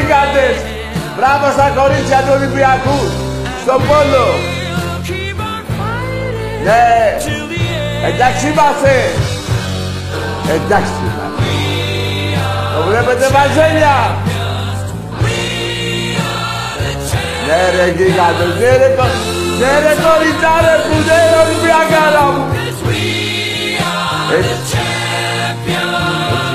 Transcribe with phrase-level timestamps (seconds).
[0.00, 0.56] γίγαντες.
[0.56, 0.56] Ναι ρε γίγαντες.
[1.16, 2.98] Μπράβο στα κορίτσια του Ολυμπιακού.
[3.62, 4.26] Στο πόλο.
[6.64, 6.84] Ναι.
[8.08, 8.94] Εντάξει είμαστε.
[10.56, 11.50] Εντάξει είμαστε.
[12.74, 13.96] Το βλέπετε βαζέλια.
[17.46, 18.52] Ναι ρε γίγαντες.
[18.60, 18.88] Ναι ρε,
[19.60, 22.44] ναι ρε κοριτσάρε που ναι ρε Ολυμπιακάρα μου.
[24.38, 24.60] Έτσι.
[24.60, 24.90] Έτσι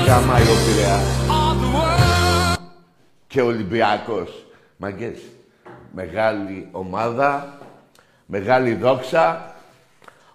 [0.06, 1.25] γαμάει ο Πειραιάς.
[3.36, 4.46] Και ο Ολυμπιακός.
[4.76, 5.18] Μαγκές.
[5.92, 7.58] Μεγάλη ομάδα.
[8.26, 9.54] Μεγάλη δόξα.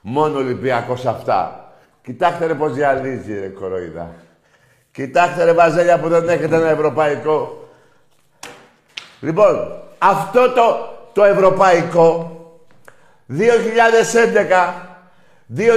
[0.01, 1.71] Μόνο Ολυμπιακός αυτά.
[2.03, 4.13] Κοιτάξτε ρε πως διαλύζει ρε κοροϊδά.
[4.91, 7.69] Κοιτάξτε ρε βαζέλια που δεν έχετε ένα ευρωπαϊκό.
[9.19, 12.37] Λοιπόν, αυτό το, το ευρωπαϊκό
[13.29, 13.43] 2011,
[15.57, 15.67] 2022,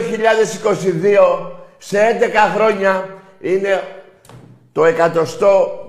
[1.78, 3.08] σε 11 χρόνια
[3.40, 3.82] είναι
[4.72, 5.83] το εκατοστό,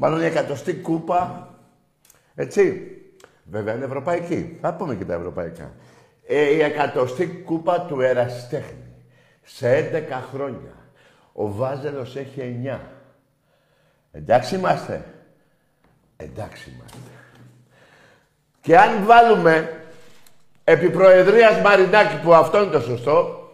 [0.00, 1.48] μάλλον η εκατοστή κούπα,
[2.34, 2.94] έτσι.
[3.44, 4.58] Βέβαια είναι ευρωπαϊκή.
[4.60, 5.72] Θα πούμε και τα ευρωπαϊκά.
[6.26, 8.94] Ε, η εκατοστή κούπα του Εραστέχνη.
[9.42, 10.74] Σε 11 χρόνια.
[11.32, 12.80] Ο Βάζελος έχει 9.
[14.12, 15.04] Εντάξει είμαστε.
[16.16, 16.96] Εντάξει είμαστε.
[18.60, 19.84] Και αν βάλουμε
[20.64, 23.48] επί Προεδρίας Μαρινάκη, που αυτό είναι το σωστό,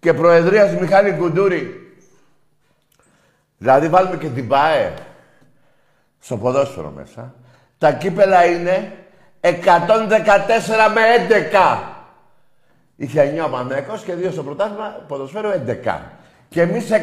[0.00, 1.94] και Προεδρίας Μιχάλη Κουντούρη,
[3.58, 4.94] δηλαδή βάλουμε και την ΠΑΕ
[6.20, 7.34] στο ποδόσφαιρο μέσα,
[7.78, 8.92] τα κύπελα είναι
[9.40, 9.50] 114
[10.94, 11.00] με
[11.52, 11.78] 11.
[12.96, 15.98] Είχε 9 ο Πανέκος και 2 στο πρωτάθλημα, ποδοσφαίρο 11.
[16.48, 16.96] Και εμείς 114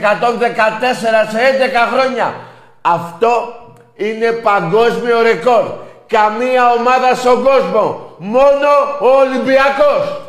[1.29, 2.35] σε 11 χρόνια.
[2.81, 3.53] Αυτό
[3.95, 5.65] είναι παγκόσμιο ρεκόρ.
[6.07, 8.15] Καμία ομάδα στον κόσμο.
[8.17, 8.67] Μόνο
[9.01, 10.21] ο Ολυμπιακός.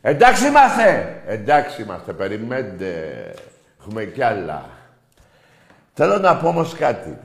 [0.00, 1.22] Εντάξει είμαστε.
[1.26, 2.12] Εντάξει είμαστε.
[2.12, 3.14] Περιμένετε.
[3.80, 4.64] Έχουμε κι άλλα.
[5.94, 7.18] Θέλω να πω όμως κάτι.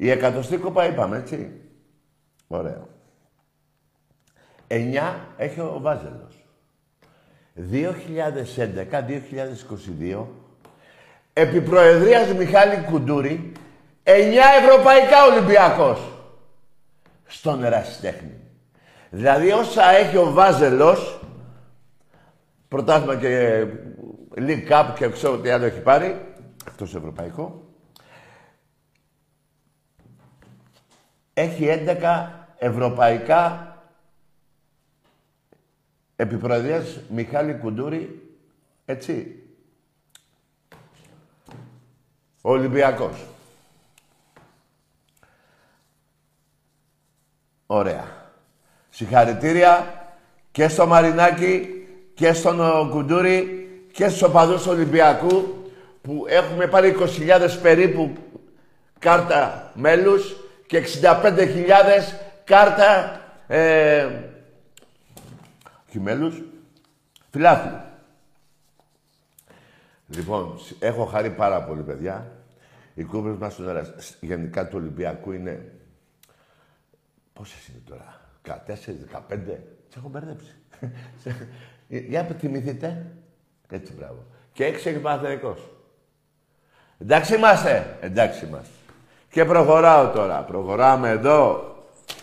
[0.00, 1.60] Η εκατοστή κόπα είπαμε, έτσι.
[2.46, 2.86] Ωραία.
[4.66, 6.44] Εννιά έχει ο Βάζελος.
[7.54, 10.26] 2011-2022,
[11.32, 13.52] επί Προεδρίας Μιχάλη Κουντούρη,
[14.02, 16.00] εννιά Ευρωπαϊκά Ολυμπιακός
[17.26, 18.34] στον ερασιτέχνη.
[19.10, 21.20] Δηλαδή όσα έχει ο Βάζελος,
[22.68, 23.64] πρωτάθλημα και
[24.36, 26.34] League Cup και ξέρω τι άλλο έχει πάρει,
[26.68, 27.67] αυτός ευρωπαϊκό,
[31.40, 31.66] έχει
[32.00, 32.26] 11
[32.58, 33.76] ευρωπαϊκά
[36.16, 38.32] επιπροεδρίας Μιχάλη Κουντούρη,
[38.84, 39.42] έτσι.
[42.40, 43.26] Ο Ολυμπιακός.
[47.66, 48.04] Ωραία.
[48.90, 50.04] Συγχαρητήρια
[50.50, 55.64] και στο Μαρινάκι και στον Κουντούρη και στους οπαδούς Ολυμπιακού
[56.02, 58.12] που έχουμε πάρει 20.000 περίπου
[58.98, 61.68] κάρτα μέλους και 65.000
[62.44, 64.08] κάρτα ε,
[65.90, 66.42] χειμέλους,
[67.30, 67.80] φιλάθλου.
[70.06, 72.32] Λοιπόν, έχω χαρεί πάρα πολύ, παιδιά.
[72.94, 75.72] Οι κούπες μας στον αέρα, γενικά του Ολυμπιακού είναι...
[77.32, 79.38] Πόσες είναι τώρα, 14, 15,
[79.88, 80.54] τις έχω μπερδέψει.
[82.08, 83.06] Για θυμηθείτε.
[83.70, 84.26] Έτσι, μπράβο.
[84.52, 85.70] Και έξι έχει Παναθηναϊκός.
[86.98, 87.98] Εντάξει είμαστε.
[88.00, 88.77] Εντάξει είμαστε.
[89.30, 90.42] Και προχωράω τώρα.
[90.42, 91.74] Προχωράμε εδώ.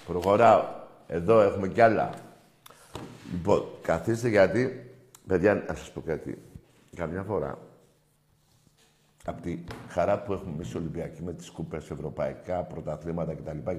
[0.08, 0.64] Προχωράω.
[1.08, 2.10] Εδώ έχουμε κι άλλα.
[3.32, 4.92] Λοιπόν, καθίστε γιατί,
[5.28, 6.42] παιδιά, να σας πω κάτι.
[6.96, 7.58] Καμιά φορά,
[9.26, 13.72] από τη χαρά που έχουμε εμείς Ολυμπιακοί με τις κούπες ευρωπαϊκά, πρωταθλήματα κτλ.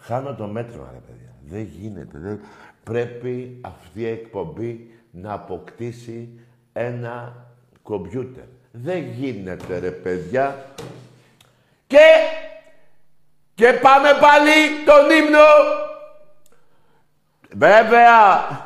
[0.00, 1.34] Χάνω το μέτρο, ρε παιδιά.
[1.48, 2.18] Δεν γίνεται.
[2.18, 2.40] Δεν...
[2.84, 6.40] Πρέπει αυτή η εκπομπή να αποκτήσει
[6.72, 7.46] ένα
[7.82, 8.44] κομπιούτερ.
[8.72, 10.74] Δεν γίνεται, ρε παιδιά.
[11.86, 12.06] Και...
[13.54, 15.46] Και πάμε πάλι τον ύμνο
[17.50, 18.64] Βέβαια!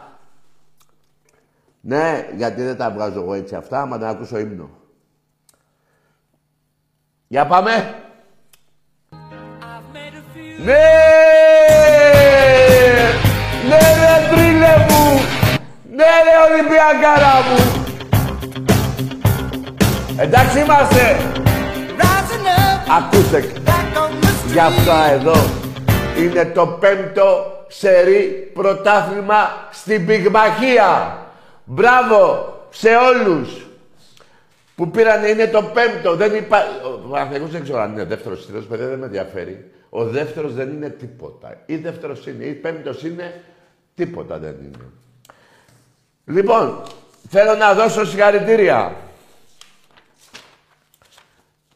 [1.80, 4.70] Ναι, γιατί δεν τα βγάζω εγώ έτσι αυτά, άμα δεν ακούσω ύμνο.
[7.26, 7.94] Για πάμε.
[10.58, 10.88] Ναι!
[13.68, 15.20] Ναι ρε τρίλε μου!
[15.90, 17.84] Ναι ρε Ολυμπιακάρα μου!
[20.16, 21.32] Εντάξει είμαστε!
[22.98, 23.52] Ακούστε,
[24.52, 25.34] για αυτά εδώ
[26.18, 31.18] είναι το πέμπτο σερή πρωτάθλημα στην πυγμαχία.
[31.64, 33.66] Μπράβο σε όλους
[34.74, 36.16] που πήραν, είναι το πέμπτο.
[36.16, 36.68] Δεν υπάρχει...
[36.84, 39.70] Ο Παναθηναϊκός δεν ξέρω αν είναι δεύτερος τρίτος, παιδιά δεν με ενδιαφέρει.
[39.90, 41.62] Ο δεύτερος δεν είναι τίποτα.
[41.66, 43.44] Ή δεύτερος είναι, ή πέμπτος είναι,
[43.94, 44.84] τίποτα δεν είναι.
[46.24, 46.82] Λοιπόν,
[47.28, 48.96] θέλω να δώσω συγχαρητήρια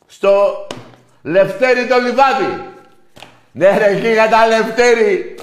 [0.06, 0.66] στο
[1.26, 2.68] Λευτέρι το Λιβάδι.
[3.52, 5.34] Ναι ρε γίγαντα Λευτέρι.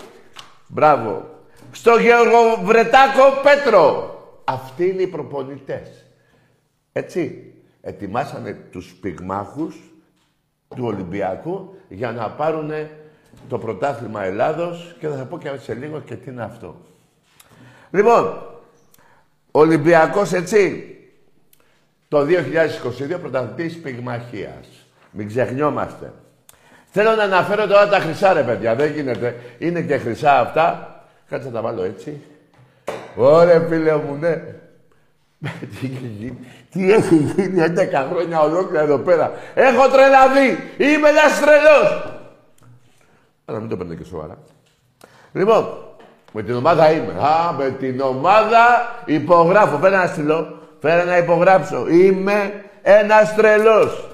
[0.67, 1.29] Μπράβο.
[1.71, 4.15] Στο Γεωργοβρετάκο Πέτρο.
[4.43, 6.05] Αυτοί είναι οι προπονητές.
[6.91, 7.53] Έτσι.
[7.81, 9.75] Ετοιμάσανε τους πυγμάχους
[10.75, 12.71] του Ολυμπιακού για να πάρουν
[13.49, 16.75] το πρωτάθλημα Ελλάδος και θα σα πω και σε λίγο και τι είναι αυτό.
[17.91, 18.43] Λοιπόν,
[19.51, 20.95] Ολυμπιακός έτσι,
[22.07, 24.80] το 2022 πρωταθλητής πυγμαχίας.
[25.11, 26.13] Μην ξεχνιόμαστε.
[26.91, 29.35] Θέλω να αναφέρω τώρα τα χρυσά ρε παιδιά, δεν γίνεται.
[29.57, 30.95] Είναι και χρυσά αυτά.
[31.29, 32.21] Κάτσε να τα βάλω έτσι.
[33.15, 34.33] Ωραία φίλε μου, ναι.
[35.39, 36.37] τι έχει γίνει,
[36.71, 37.63] τι έχει γίνει
[37.93, 40.47] 11 χρόνια ολόκληρα εδώ πέρα; Έχω τρελαθεί,
[40.77, 42.19] είμαι ένας τρελός.
[43.45, 44.37] Αλλά μην το παίρνετε και σοβαρά.
[45.33, 45.67] Λοιπόν,
[46.31, 47.13] με την ομάδα είμαι.
[47.19, 49.77] Α, με την ομάδα υπογράφω.
[49.77, 50.59] Φέρε ένα στυλό.
[50.79, 51.87] Φέρε να υπογράψω.
[51.89, 54.07] Είμαι ένας τρελός.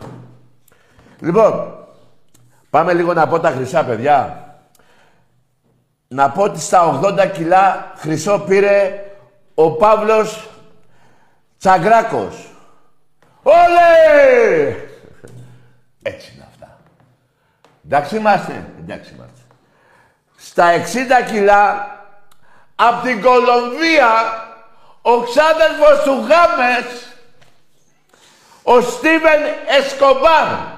[1.20, 1.86] Λοιπόν,
[2.70, 4.42] πάμε λίγο να πω τα χρυσά, παιδιά.
[6.08, 9.06] Να πω ότι στα 80 κιλά χρυσό πήρε
[9.54, 10.50] ο Παύλος
[11.58, 12.48] Τσαγκράκος.
[13.44, 14.76] Όλε!
[16.02, 16.78] Έτσι είναι αυτά.
[17.86, 18.66] Εντάξει είμαστε.
[18.80, 19.42] Εντάξει είμαστε.
[20.38, 20.66] Στα
[21.24, 21.96] 60 κιλά
[22.76, 24.10] από την Κολομβία
[25.02, 27.08] ο ξάδερφος του Γάμες
[28.64, 30.77] ο Στίβεν Εσκομπάρ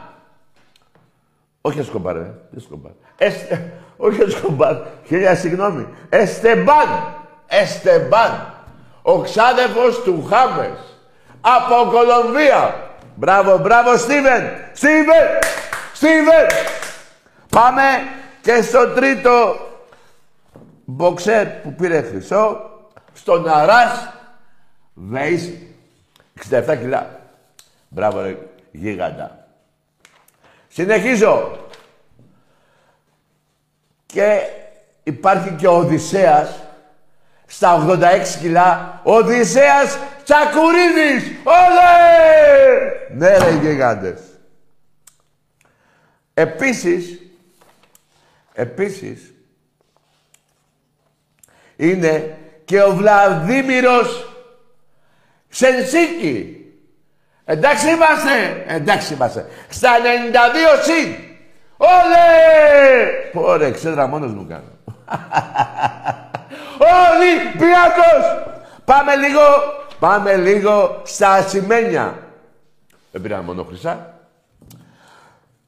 [1.61, 2.33] όχι Εσκομπάρ, ε.
[2.57, 2.91] Εσκομπάρ.
[3.17, 3.71] Εστε...
[3.97, 4.75] Όχι Εσκομπάρ.
[5.05, 5.87] Χίλια συγγνώμη.
[6.09, 7.15] Εστεμπάν.
[7.47, 8.53] Εστεμπάν.
[9.01, 10.97] Ο ξάδερφος του Χάμες.
[11.41, 12.89] Από Κολομβία.
[13.15, 14.43] Μπράβο, μπράβο, Στίβεν.
[14.73, 15.27] Στίβεν.
[15.93, 16.47] Στίβεν.
[17.49, 17.83] Πάμε
[18.41, 19.55] και στο τρίτο
[20.85, 22.69] μποξέρ που πήρε χρυσό.
[23.13, 24.13] Στον Αράς
[24.93, 25.51] Βέις.
[26.49, 27.19] 67 κιλά.
[27.89, 28.37] Μπράβο, ρε,
[28.71, 29.38] γίγαντα.
[30.79, 31.65] Συνεχίζω.
[34.05, 34.41] Και
[35.03, 36.63] υπάρχει και ο Οδυσσέας
[37.45, 39.01] στα 86 κιλά.
[39.03, 41.31] Οδυσσέας Τσακουρίδης.
[41.43, 41.97] Όλε!
[43.15, 44.21] Ναι ρε γιγάντες.
[46.33, 47.21] Επίσης,
[48.53, 49.33] επίσης,
[51.75, 54.33] είναι και ο Βλαδίμηρος
[55.49, 56.58] Σενσίκη.
[57.51, 58.63] Εντάξει είμαστε.
[58.67, 59.45] Εντάξει είμαστε.
[59.69, 59.89] Στα
[60.79, 61.15] 92 συν.
[61.77, 63.47] Όλε!
[63.51, 64.97] Ωραία, ξέδρα μόνος μου κάνω.
[67.09, 68.53] Ολυμπιακός!
[68.85, 69.41] Πάμε λίγο,
[69.99, 72.17] πάμε λίγο στα ασημένια.
[73.11, 74.13] Δεν πήραμε μόνο χρυσά.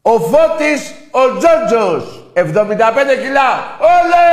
[0.01, 2.23] Ο Φώτης ο Τζότζος.
[2.33, 2.41] 75
[3.21, 3.77] κιλά.
[3.79, 4.25] Όλε!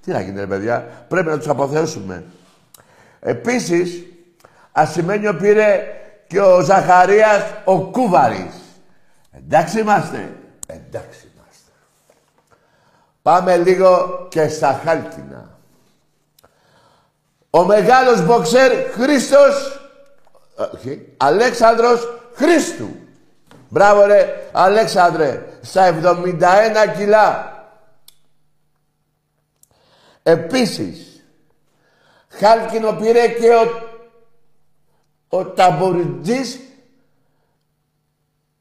[0.00, 0.86] Τι να γίνει, παιδιά.
[1.08, 2.24] Πρέπει να τους αποθέσουμε.
[3.20, 4.04] Επίσης,
[4.76, 5.84] Ασημένιο πήρε
[6.26, 8.54] και ο Ζαχαρίας ο Κούβαρης.
[9.30, 10.36] Εντάξει είμαστε.
[10.66, 11.70] Εντάξει είμαστε.
[13.22, 15.58] Πάμε λίγο και στα Χάλκινα.
[17.50, 19.80] Ο μεγάλος μποξέρ Χρήστος,
[20.74, 22.88] όχι, Αλέξανδρος Χρήστου.
[23.68, 27.52] Μπράβο ρε, Αλέξανδρε, στα 71 κιλά.
[30.22, 31.24] Επίσης,
[32.28, 33.83] Χάλκινο πήρε και ο
[35.34, 36.60] ο ταμποριτζής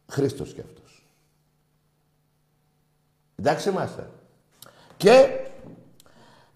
[0.08, 1.06] Χρήστος κι αυτός.
[3.36, 4.10] Εντάξει είμαστε.
[4.98, 5.39] Και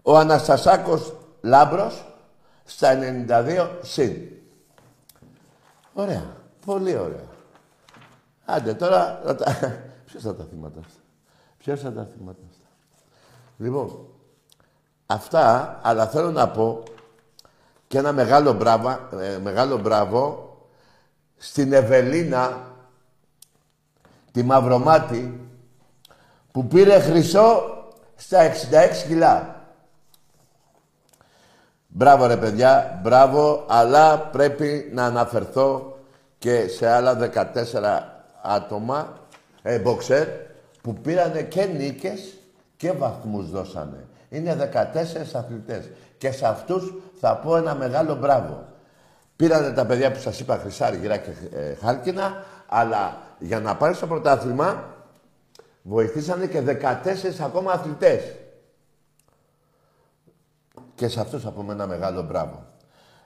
[0.02, 2.04] ο Αναστασάκος Λάμπρος
[2.64, 2.98] στα
[3.28, 4.28] 92 συν.
[5.92, 6.36] Ωραία.
[6.64, 7.28] Πολύ ωραία.
[8.44, 9.20] Άντε τώρα...
[10.06, 11.00] Ποιος θα τα θυμάται αυτά;
[11.58, 12.66] Ποιος θα τα θυμάται αυτά;
[13.58, 14.06] Λοιπόν,
[15.06, 16.82] αυτά, αλλά θέλω να πω
[17.88, 18.88] και ένα μεγάλο μπράβο,
[19.20, 20.48] ε, μεγάλο μπράβο
[21.36, 22.60] στην Ευελίνα,
[24.32, 25.50] τη Μαυρομάτη,
[26.52, 27.62] που πήρε χρυσό
[28.16, 28.52] στα 66
[29.06, 29.62] κιλά.
[31.86, 35.98] Μπράβο ρε παιδιά, μπράβο, αλλά πρέπει να αναφερθώ
[36.38, 39.18] και σε άλλα 14 άτομα,
[39.62, 40.28] ε, μποξέρ,
[40.82, 42.38] που πήρανε και νίκες
[42.76, 44.06] και βαθμούς δώσανε.
[44.28, 45.88] Είναι 14 αθλητές.
[46.18, 48.66] Και σε αυτούς θα πω ένα μεγάλο μπράβο.
[49.36, 53.96] Πήρανε τα παιδιά που σας είπα χρυσά, αργυρά και ε, χάλκινα, αλλά για να πάρεις
[53.96, 54.84] στο πρωτάθλημα
[55.82, 58.34] βοηθήσανε και 14 ακόμα αθλητές.
[60.94, 62.66] Και σε αυτούς θα πούμε ένα μεγάλο μπράβο.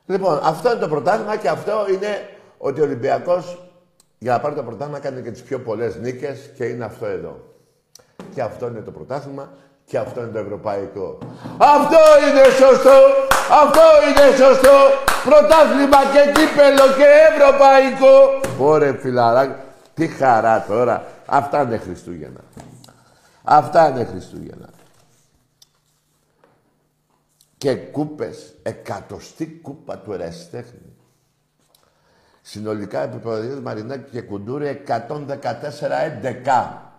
[0.06, 3.70] Λοιπόν, αυτό είναι το πρωτάθλημα και αυτό είναι ότι ο Ολυμπιακός
[4.18, 7.54] για να πάρει το πρωτάθλημα κάνει και τις πιο πολλές νίκες και είναι αυτό εδώ.
[8.34, 9.52] Και αυτό είναι το πρωτάθλημα
[9.92, 11.18] Και αυτό είναι το ευρωπαϊκό.
[11.58, 12.98] Αυτό είναι σωστό.
[13.62, 14.76] Αυτό είναι σωστό.
[15.24, 18.40] Πρωτάθλημα και κύπελο και ευρωπαϊκό.
[18.58, 19.54] Ωρε φιλαράκι.
[19.94, 21.04] Τι χαρά τώρα.
[21.26, 22.40] Αυτά είναι Χριστούγεννα.
[23.42, 24.68] Αυτά είναι Χριστούγεννα.
[27.58, 28.54] Και κούπες.
[28.62, 30.96] Εκατοστή κούπα του ερασιτέχνη.
[32.42, 33.28] Συνολικά επί
[33.62, 36.91] Μαρινάκη και Κουντούρη 114-11.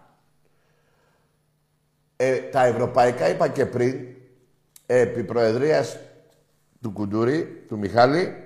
[2.24, 3.96] Ε, τα ευρωπαϊκά είπα και πριν,
[4.86, 5.98] επί προεδρίας
[6.82, 8.44] του Κουντούρη, του Μιχάλη,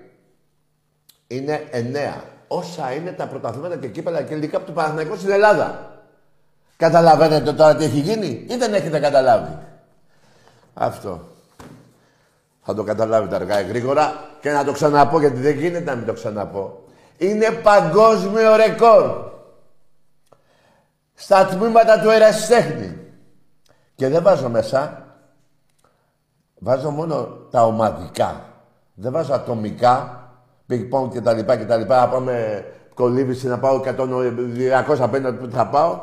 [1.27, 2.23] είναι εννέα.
[2.47, 5.95] Όσα είναι τα πρωταθλήματα και κύπελα και από του Παναθηναϊκούς στην Ελλάδα.
[6.77, 9.57] Καταλαβαίνετε τώρα τι έχει γίνει ή δεν έχετε καταλάβει;
[10.73, 11.27] Αυτό.
[12.63, 16.13] Θα το καταλάβετε αργά γρήγορα και να το ξαναπώ γιατί δεν γίνεται να μην το
[16.13, 16.83] ξαναπώ.
[17.17, 19.31] Είναι παγκόσμιο ρεκόρ.
[21.13, 23.06] Στα τμήματα του ερασιτέχνη.
[23.97, 25.05] Και δεν βάζω μέσα.
[26.59, 28.45] Βάζω μόνο τα ομαδικά.
[28.93, 30.21] Δεν βάζω ατομικά.
[30.65, 31.99] Πικ-πονγκ και τα λοιπά και τα λοιπά.
[31.99, 36.01] Να πάμε κολύβηση να πάω 250 που θα πάω.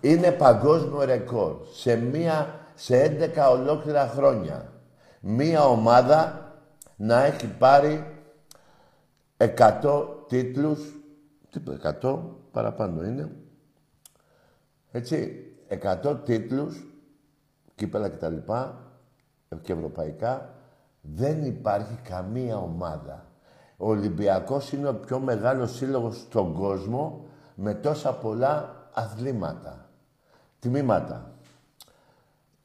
[0.00, 1.56] Είναι παγκόσμιο ρεκόρ.
[1.72, 4.72] Σε, μία, σε 11 ολόκληρα χρόνια.
[5.20, 6.52] Μία ομάδα
[6.96, 8.16] να έχει πάρει
[9.36, 10.80] 100 τίτλους.
[11.50, 11.60] Τι
[12.02, 12.18] 100
[12.50, 13.30] παραπάνω είναι.
[14.90, 15.42] Έτσι.
[15.68, 16.86] 100 τίτλους,
[17.74, 18.36] κύπελα κτλ.
[19.60, 20.54] και ευρωπαϊκά,
[21.00, 23.26] δεν υπάρχει καμία ομάδα.
[23.76, 29.88] Ο Ολυμπιακός είναι ο πιο μεγάλος σύλλογος στον κόσμο με τόσα πολλά αθλήματα,
[30.58, 31.30] τμήματα,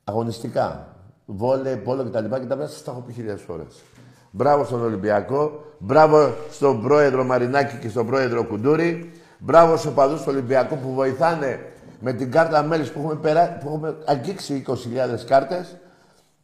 [0.03, 0.95] αγωνιστικά,
[1.25, 2.35] βόλε, πόλο κτλ.
[2.35, 3.83] Και τα σας τα έχω πει χιλιάδες φορές.
[4.31, 10.27] Μπράβο στον Ολυμπιακό, μπράβο στον πρόεδρο Μαρινάκη και στον πρόεδρο Κουντούρη, μπράβο στους οπαδούς του
[10.29, 11.72] Ολυμπιακού που βοηθάνε
[12.03, 13.57] με την κάρτα μέλης που έχουμε, περά...
[13.57, 14.75] που έχουμε αγγίξει 20.000
[15.25, 15.77] κάρτες,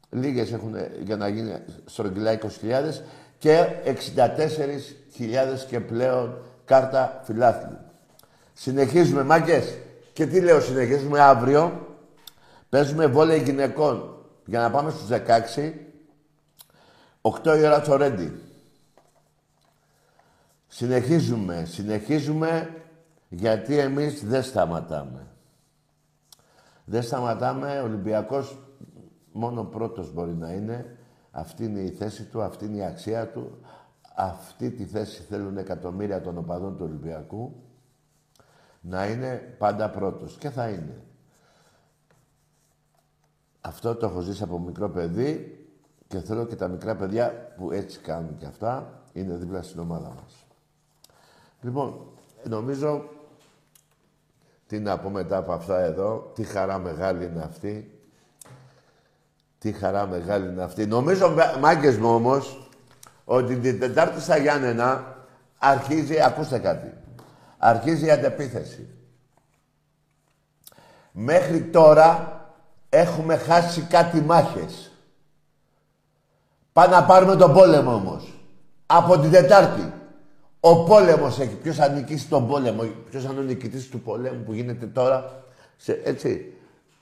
[0.09, 2.47] λίγες έχουν για να γίνει στρογγυλά 20.000
[3.37, 7.77] και 64.000 και πλέον κάρτα φιλάθλου.
[8.53, 9.77] Συνεχίζουμε, μάγκες.
[10.13, 11.87] Και τι λέω, συνεχίζουμε αύριο.
[12.69, 15.73] Παίζουμε βόλεϊ γυναικών για να πάμε στους 16.
[17.21, 18.41] 8 η ώρα το Ρέντι.
[20.67, 22.73] Συνεχίζουμε, συνεχίζουμε
[23.29, 25.29] γιατί εμείς δεν σταματάμε.
[26.89, 27.79] Δεν σταματάμε.
[27.79, 28.59] Ο Ολυμπιακός
[29.31, 30.97] μόνο πρώτος μπορεί να είναι.
[31.31, 33.59] Αυτή είναι η θέση του, αυτή είναι η αξία του.
[34.15, 37.63] Αυτή τη θέση θέλουν εκατομμύρια των οπαδών του Ολυμπιακού.
[38.81, 40.37] Να είναι πάντα πρώτος.
[40.37, 41.03] Και θα είναι.
[43.61, 45.59] Αυτό το έχω ζήσει από μικρό παιδί
[46.07, 50.09] και θέλω και τα μικρά παιδιά που έτσι κάνουν και αυτά είναι δίπλα στην ομάδα
[50.09, 50.45] μας.
[51.61, 52.07] Λοιπόν,
[52.47, 53.03] νομίζω
[54.69, 57.99] τι να πω μετά από αυτά εδώ, τι χαρά μεγάλη είναι αυτή.
[59.57, 60.85] Τι χαρά μεγάλη είναι αυτή.
[60.85, 62.69] Νομίζω, μάγκες μου όμως,
[63.25, 65.15] ότι την Τετάρτη στα Γιάννενα
[65.57, 66.93] αρχίζει, ακούστε κάτι,
[67.57, 68.87] αρχίζει η αντεπίθεση.
[71.11, 72.41] Μέχρι τώρα
[72.89, 74.91] έχουμε χάσει κάτι μάχες.
[76.73, 78.33] Πάμε να πάρουμε τον πόλεμο όμως.
[78.85, 79.93] Από την Τετάρτη.
[80.59, 81.55] Ο πόλεμος έχει.
[81.55, 82.83] Ποιος θα νικήσει τον πόλεμο.
[83.09, 85.43] Ποιος θα είναι ο νικητής του πολέμου που γίνεται τώρα.
[85.77, 86.53] Σε, έτσι.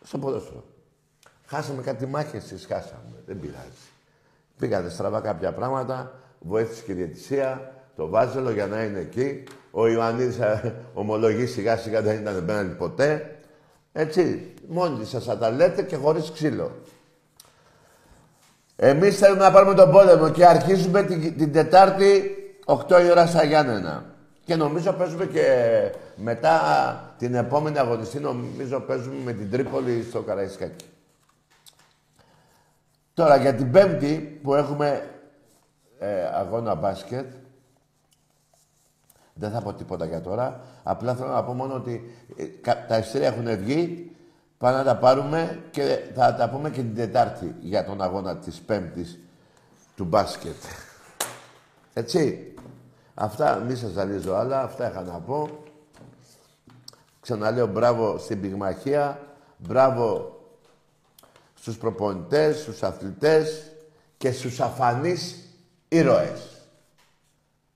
[0.04, 0.64] Στο ποδόσφαιρο.
[1.46, 3.24] Χάσαμε κάτι μάχες, εσείς χάσαμε.
[3.26, 3.88] Δεν πειράζει.
[4.58, 6.12] Πήγατε στραβά κάποια πράγματα.
[6.40, 7.72] Βοήθησε και η διαιτησία.
[7.96, 9.44] Το Βάζελο για να είναι εκεί.
[9.72, 10.38] Ο Ιωαννίδης
[10.94, 13.36] ομολογεί σιγά σιγά δεν ήταν πέναντι ποτέ.
[13.94, 14.54] Έτσι.
[14.68, 16.72] Μόνοι σας θα τα λέτε και χωρίς ξύλο.
[18.76, 22.37] Εμείς θέλουμε να πάρουμε τον πόλεμο και αρχίζουμε την, την Τετάρτη
[22.70, 24.06] 8 η ώρα στα Γιάννενα.
[24.46, 25.46] Και νομίζω παίζουμε και
[26.16, 26.60] μετά
[27.18, 30.86] την επόμενη αγωνιστή, νομίζω παίζουμε με την Τρίπολη στο Καραϊσκάκι.
[33.14, 35.10] Τώρα για την Πέμπτη που έχουμε
[36.00, 37.26] ε, αγώνα μπάσκετ,
[39.34, 40.62] δεν θα πω τίποτα για τώρα.
[40.84, 44.12] Απλά θέλω να πω μόνο ότι ε, τα ειστήρια έχουν βγει.
[44.58, 48.60] Πάμε να τα πάρουμε και θα τα πούμε και την Τετάρτη για τον αγώνα της
[48.60, 49.20] Πέμπτης
[49.96, 50.56] του μπάσκετ.
[51.94, 52.52] Έτσι.
[53.20, 55.50] Αυτά, μη σας ζαλίζω άλλα, αυτά είχα να πω.
[57.22, 59.20] Ξαναλέω μπράβο στην πυγμαχία,
[59.58, 60.40] μπράβο
[61.56, 63.72] στους προπονητές, στους αθλητές
[64.18, 65.36] και στους αφανείς
[65.88, 66.66] ήρωες.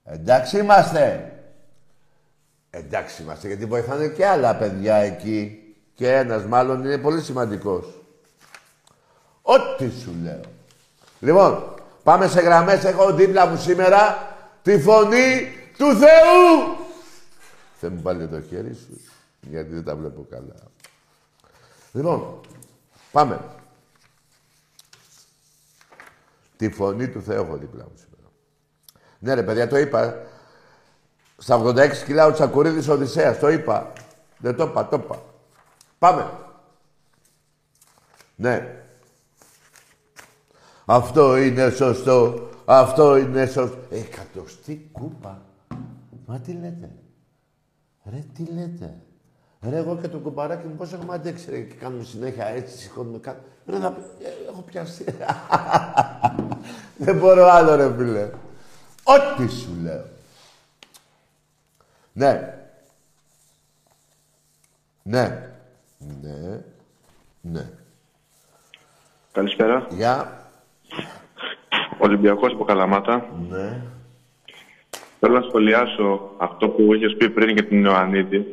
[0.03, 1.33] Εντάξει είμαστε.
[2.69, 5.57] Εντάξει είμαστε, γιατί βοηθάνε και άλλα παιδιά εκεί.
[5.93, 7.85] Και ένας μάλλον είναι πολύ σημαντικός.
[9.41, 10.41] Ό,τι σου λέω.
[11.19, 12.83] Λοιπόν, πάμε σε γραμμές.
[12.83, 14.30] Έχω δίπλα μου σήμερα
[14.63, 16.77] τη φωνή του Θεού.
[17.79, 19.01] Θε μου πάλι το χέρι σου,
[19.41, 20.55] γιατί δεν τα βλέπω καλά.
[21.91, 22.41] Λοιπόν,
[23.11, 23.39] Πάμε.
[26.57, 28.31] Τη φωνή του Θεού έχω δίπλα μου σήμερα.
[29.19, 30.23] Ναι ρε παιδιά, το είπα.
[31.37, 33.93] Στα 86 κιλά ο Τσακουρίδης Οδυσσέας, το είπα.
[34.37, 35.23] Δεν το είπα, το είπα.
[35.99, 36.31] Πάμε.
[38.35, 38.83] Ναι.
[40.85, 42.49] Αυτό είναι σωστό.
[42.73, 43.77] Αυτό είναι σωστό.
[43.89, 45.41] Εκατοστή κούπα.
[46.25, 46.89] Μα τι λέτε.
[48.11, 48.95] Ρε, τι λέτε.
[49.61, 53.17] Ρε, εγώ και το κουμπαράκι μου πώς έχουμε αντέξει ρε, και κάνουμε συνέχεια έτσι, σηκώνουμε
[53.17, 53.39] κάτω.
[53.67, 53.87] Ρε, να...
[53.87, 55.05] Ε, έχω πιάσει.
[56.97, 58.29] Δεν μπορώ άλλο, ρε, φίλε.
[59.03, 60.05] Ό,τι σου λέω.
[62.13, 62.63] Ναι.
[65.03, 65.53] Ναι.
[66.21, 66.61] Ναι.
[67.41, 67.69] Ναι.
[69.31, 69.87] Καλησπέρα.
[69.89, 70.40] Γεια.
[71.97, 73.25] Ολυμπιακός από Καλαμάτα.
[73.49, 73.81] Ναι.
[75.19, 78.45] Θέλω να σχολιάσω αυτό που είχες πει πριν για την Ιωαννίδη.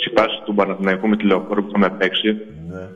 [0.00, 2.32] Στη φάση του Παναθηναϊκού με τη λεωφόρο που είχαμε παίξει.
[2.68, 2.88] Ναι.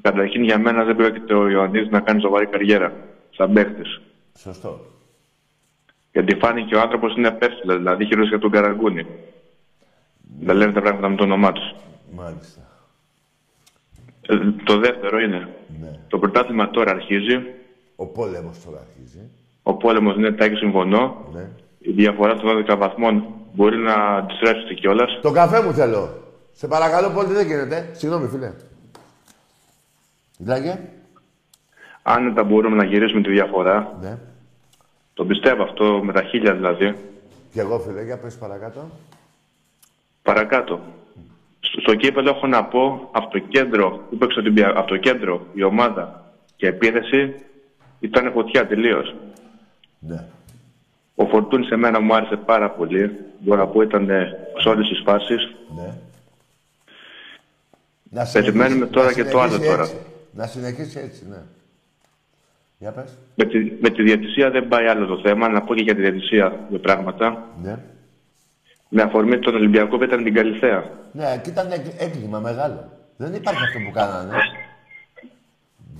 [0.00, 2.92] Καταρχήν για μένα δεν πρόκειται ο Ιωαννίδης να κάνει σοβαρή καριέρα
[3.30, 3.82] σαν παίχτη.
[4.38, 4.80] Σωστό.
[6.12, 9.06] Γιατί φάνηκε ο άνθρωπος είναι πέφτυλα, δηλαδή χειρότερο για τον Καραγκούνη.
[10.40, 11.74] Δεν λένε τα πράγματα με το όνομά τους.
[12.14, 12.60] Μάλιστα.
[14.20, 15.48] Ε, το δεύτερο είναι.
[15.80, 15.98] Ναι.
[16.08, 17.40] Το πρωτάθλημα τώρα αρχίζει.
[18.00, 19.30] Ο πόλεμος τώρα αρχίζει.
[19.62, 21.26] Ο πόλεμος είναι τάκι συμφωνώ.
[21.32, 21.48] Ναι.
[21.78, 25.18] Η διαφορά των 12 βαθμών μπορεί να αντιστρέψει κιόλας.
[25.22, 26.08] Το καφέ μου θέλω.
[26.52, 27.88] Σε παρακαλώ πολύ δεν γίνεται.
[27.92, 28.52] Συγγνώμη φίλε.
[30.38, 30.78] Μιλάγε.
[32.02, 34.18] Αν τα μπορούμε να γυρίσουμε τη διαφορά, Ναι.
[35.14, 36.94] το πιστεύω αυτό με τα χίλια δηλαδή.
[37.52, 38.88] Και εγώ φίλε, για πες παρακάτω.
[40.22, 40.80] Παρακάτω.
[41.60, 44.96] Στο στο κύπελο έχω να πω από το κέντρο που παίξε ο Ολυμπια- από το
[44.96, 47.34] κέντρο η ομάδα και επίθεση
[48.00, 49.14] ήταν φωτιά τελείως.
[49.98, 50.24] Ναι.
[51.14, 53.10] Ο Φορτούνης σε μένα μου άρεσε πάρα πολύ.
[53.38, 55.54] Μπορώ να πω ήταν ε, σε όλες τις φάσεις.
[55.76, 55.94] Ναι.
[58.10, 59.82] Να Περιμένουμε συνεχίσει- τώρα να και το άλλο συνεχίσει τώρα.
[59.82, 59.96] έτσι.
[60.32, 61.36] Να συνεχίσει έτσι, ναι.
[62.78, 63.16] Για πες.
[63.34, 65.48] Με τη, με τη διαιτησία δεν πάει άλλο το θέμα.
[65.48, 67.46] Να πω και για τη διαιτησία δύο πράγματα.
[67.62, 67.78] Ναι.
[68.88, 70.90] Με αφορμή τον Ολυμπιακό που ήταν την Καλυθέα.
[71.12, 72.92] Ναι, και ήταν έγκλη- έγκλημα μεγάλο.
[73.16, 74.34] Δεν υπάρχει αυτό που κάνανε.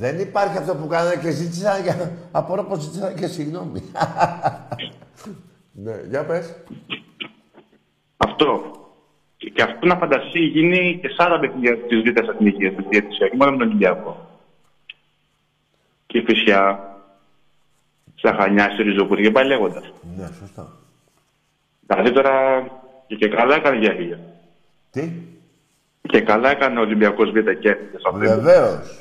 [0.00, 2.12] Δεν υπάρχει αυτό που κάνανε και ζήτησαν για...
[2.32, 3.82] Απορώ πως ζήτησαν και συγγνώμη.
[5.84, 6.56] ναι, για πες.
[8.16, 8.62] Αυτό.
[9.36, 13.28] Και, και αυτό να φανταστεί γίνει και σε άλλα παιχνίδια τη Β' Εθνική τη διαιτησία,
[13.28, 14.28] και μόνο με τον Ολυμπιακό.
[16.06, 16.96] Και η Φυσιά,
[18.14, 19.92] στα Χανιά, στη Ριζούπολη και πάει λέγοντας.
[20.16, 20.68] Ναι, σωστό.
[21.86, 22.66] Δηλαδή τώρα
[23.06, 24.18] και, και καλά έκανε για χίλια.
[24.90, 25.12] Τι;
[26.02, 28.98] Και καλά έκανε ο Ολυμπιακός Β' και έφυγε σε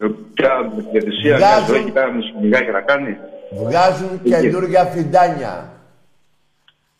[0.00, 0.14] αυτό.
[0.14, 0.18] Βεβαίως.
[0.20, 3.16] Ε, Πια με τη διαιτησία, μια Βγάζουν- ζωή και κάνα μισομιγάκι να κάνει;
[3.50, 5.70] Βγάζουν καινούργια φιντάνια.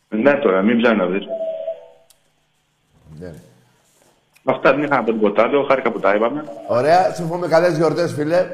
[0.09, 1.25] Ναι, τώρα, μην ψάχνει να δεις.
[3.19, 3.33] Ναι.
[4.43, 5.63] Αυτά δεν είχα να πω τίποτα άλλο.
[5.63, 6.43] Χάρηκα που τα είπαμε.
[6.67, 8.45] Ωραία, σου εύχομαι καλές γιορτές, φίλε.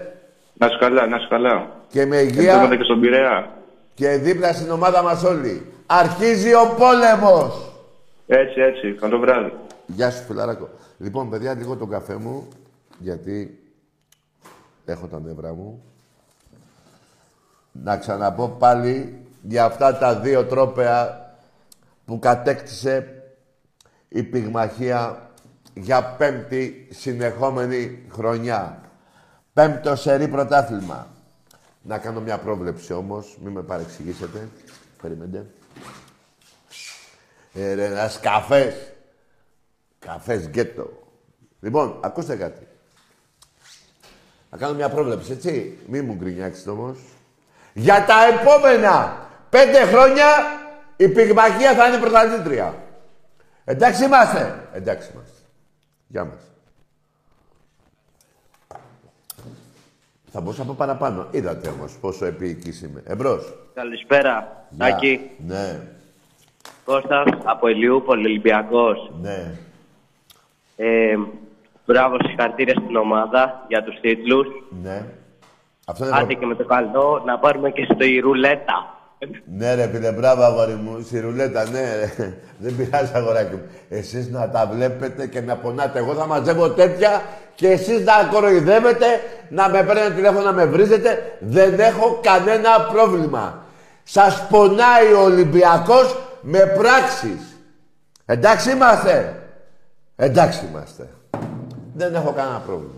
[0.57, 1.67] Να σου καλά, να σου καλά.
[1.89, 3.49] Και με Ευχαριστώ υγεία και στον Πειραιά.
[3.93, 5.65] και δίπλα στην ομάδα μας όλοι.
[5.85, 7.71] Αρχίζει ο πόλεμος.
[8.27, 8.91] Έτσι, έτσι.
[8.99, 9.53] Καλό βράδυ.
[9.85, 10.69] Γεια σου, φιλαράκο.
[10.97, 12.47] Λοιπόν, παιδιά, λίγο τον καφέ μου,
[12.99, 13.57] γιατί
[14.85, 15.83] έχω τα νευρά μου.
[17.71, 21.21] Να ξαναπώ πάλι για αυτά τα δύο τρόπαια
[22.05, 23.23] που κατέκτησε
[24.09, 25.29] η πυγμαχία
[25.73, 28.81] για πέμπτη συνεχόμενη χρονιά.
[29.53, 31.07] Πέμπτο σερή πρωτάθλημα.
[31.81, 34.47] Να κάνω μια πρόβλεψη όμως, μην με παρεξηγήσετε.
[35.01, 35.45] Περιμένετε.
[37.53, 38.93] Ε, ρε, ένας καφές.
[39.99, 40.89] Καφές γκέτο.
[41.59, 42.67] Λοιπόν, ακούστε κάτι.
[44.55, 45.77] Θα κάνω μια πρόβλεψη, έτσι.
[45.87, 46.97] Μη μου γκρινιάξετε όμως.
[47.73, 50.25] Για τα επόμενα πέντε χρόνια
[50.95, 52.73] η πυγμαχία θα είναι πρωταθλήτρια.
[53.65, 54.67] Εντάξει είμαστε.
[54.73, 55.37] Εντάξει είμαστε.
[56.07, 56.41] Γεια μας.
[60.31, 61.27] Θα μπορούσα να πω παραπάνω.
[61.31, 63.03] Είδατε όμως πόσο επίοικης είμαι.
[63.05, 63.53] Εμπρός.
[63.73, 64.89] Καλησπέρα, Γεια.
[64.89, 65.29] Τάκη.
[65.47, 65.79] Ναι,
[66.85, 69.11] Κώστας, από Ηλιούπολη, Ολυμπιακός.
[69.21, 69.55] ναι.
[70.75, 71.15] Ε,
[71.85, 74.47] μπράβο, συγχαρητήρια στην ομάδα για τους τίτλους.
[74.83, 75.05] Ναι.
[75.87, 78.87] Αυτό είναι Άντε και με το καλό να πάρουμε και στο η ρουλέτα.
[79.57, 82.33] Ναι ρε φίλε, μπράβο αγόρι μου, στη ρουλέτα, ναι ρε.
[82.57, 83.61] Δεν πειράζει αγοράκι μου.
[83.89, 85.99] Εσείς να τα βλέπετε και να πονάτε.
[85.99, 87.21] Εγώ θα μαζεύω τέτοια
[87.55, 89.05] και εσείς να κοροϊδεύετε,
[89.49, 91.37] να με παίρνετε τηλέφωνο, να με βρίζετε.
[91.39, 93.65] Δεν έχω κανένα πρόβλημα.
[94.03, 97.57] Σας πονάει ο Ολυμπιακός με πράξεις.
[98.25, 99.43] Εντάξει είμαστε.
[100.15, 101.09] Εντάξει είμαστε.
[101.95, 102.93] Δεν έχω κανένα πρόβλημα.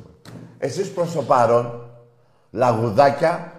[0.58, 1.90] Εσείς προς το παρόν,
[2.52, 3.52] λαγουδάκια,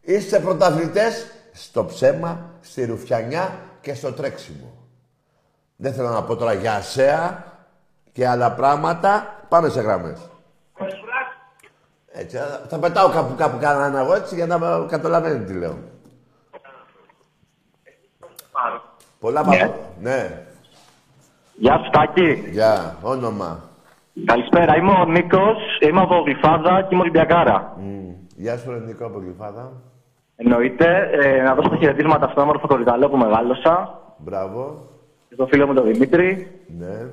[0.00, 4.72] είστε πρωταθλητές στο ψέμα, στη ρουφιανιά και στο τρέξιμο.
[5.76, 7.44] Δεν θέλω να πω τώρα για ασέα
[8.12, 9.34] και άλλα πράγματα.
[9.48, 10.18] Πάμε σε γραμμές.
[12.12, 15.78] Έτσι, θα- θα πετάω κάπου κάπου κανένα εγώ έτσι για να καταλαβαίνει τι λέω.
[19.20, 19.58] Πολλά Ναι.
[19.58, 19.74] παπά.
[20.00, 20.44] Ναι.
[21.54, 22.32] Γεια σου, Τάκη.
[22.50, 22.96] Γεια.
[23.02, 23.65] Όνομα.
[24.24, 24.76] Καλησπέρα.
[24.76, 27.76] Είμαι ο Νίκος, είμαι από Γλυφάδα και είμαι Ολυμπιακάρα.
[27.80, 28.10] Μμ.
[28.36, 29.72] Γεια σου, ρε Νικό από Γλυφάδα.
[30.36, 34.88] Εννοείται, ε, να δώσω τα χαιρετίσματα στον όμορφο κορυδαλό που μεγάλωσα Μπράβο.
[35.28, 36.60] και στον φίλο μου τον Δημήτρη.
[36.78, 37.06] Ναι.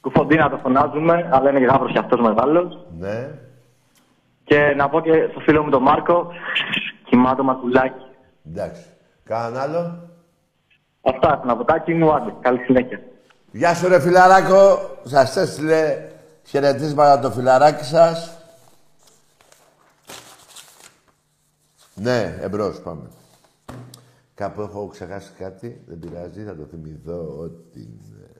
[0.00, 2.78] Κουφοντίνα το φωνάζουμε, αλλά είναι γάβρος και αυτός μεγάλος.
[2.98, 3.28] Ναι.
[4.44, 6.32] Και να πω και στον φίλο μου τον Μάρκο,
[7.08, 8.04] κοιμάτο μακουλάκι.
[8.46, 8.82] Εντάξει.
[9.24, 10.08] Κάνα άλλο.
[11.02, 12.34] Αυτά έχουν από τάκι μου, άντε.
[12.40, 13.00] Καλή συνέχεια.
[13.58, 14.90] Γεια σου ρε φιλαράκο.
[15.04, 16.08] Σας έστειλε
[16.44, 18.30] χαιρετίσματα το φιλαράκι σας.
[21.94, 23.10] Ναι, εμπρός πάμε.
[24.34, 28.30] Κάπου έχω ξεχάσει κάτι, δεν πειράζει, θα το θυμηθώ ότι είναι.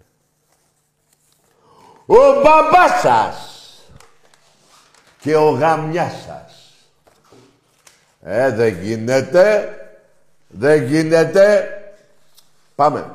[2.06, 3.62] Ο μπαμπάς σας
[5.18, 6.72] και ο γαμιάς σας.
[8.20, 9.74] Ε, δεν γίνεται,
[10.48, 11.68] δεν γίνεται.
[12.74, 13.14] Πάμε.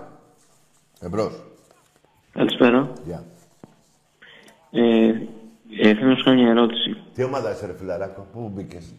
[0.99, 1.33] Εμπρός.
[2.33, 2.91] Καλησπέρα.
[3.05, 3.23] Γεια.
[4.71, 5.07] Ε,
[5.79, 6.95] ε, θέλω να σου κάνω μια ερώτηση.
[7.13, 8.93] Τι ομάδα είσαι ρε φιλαράκο, πού μπήκες;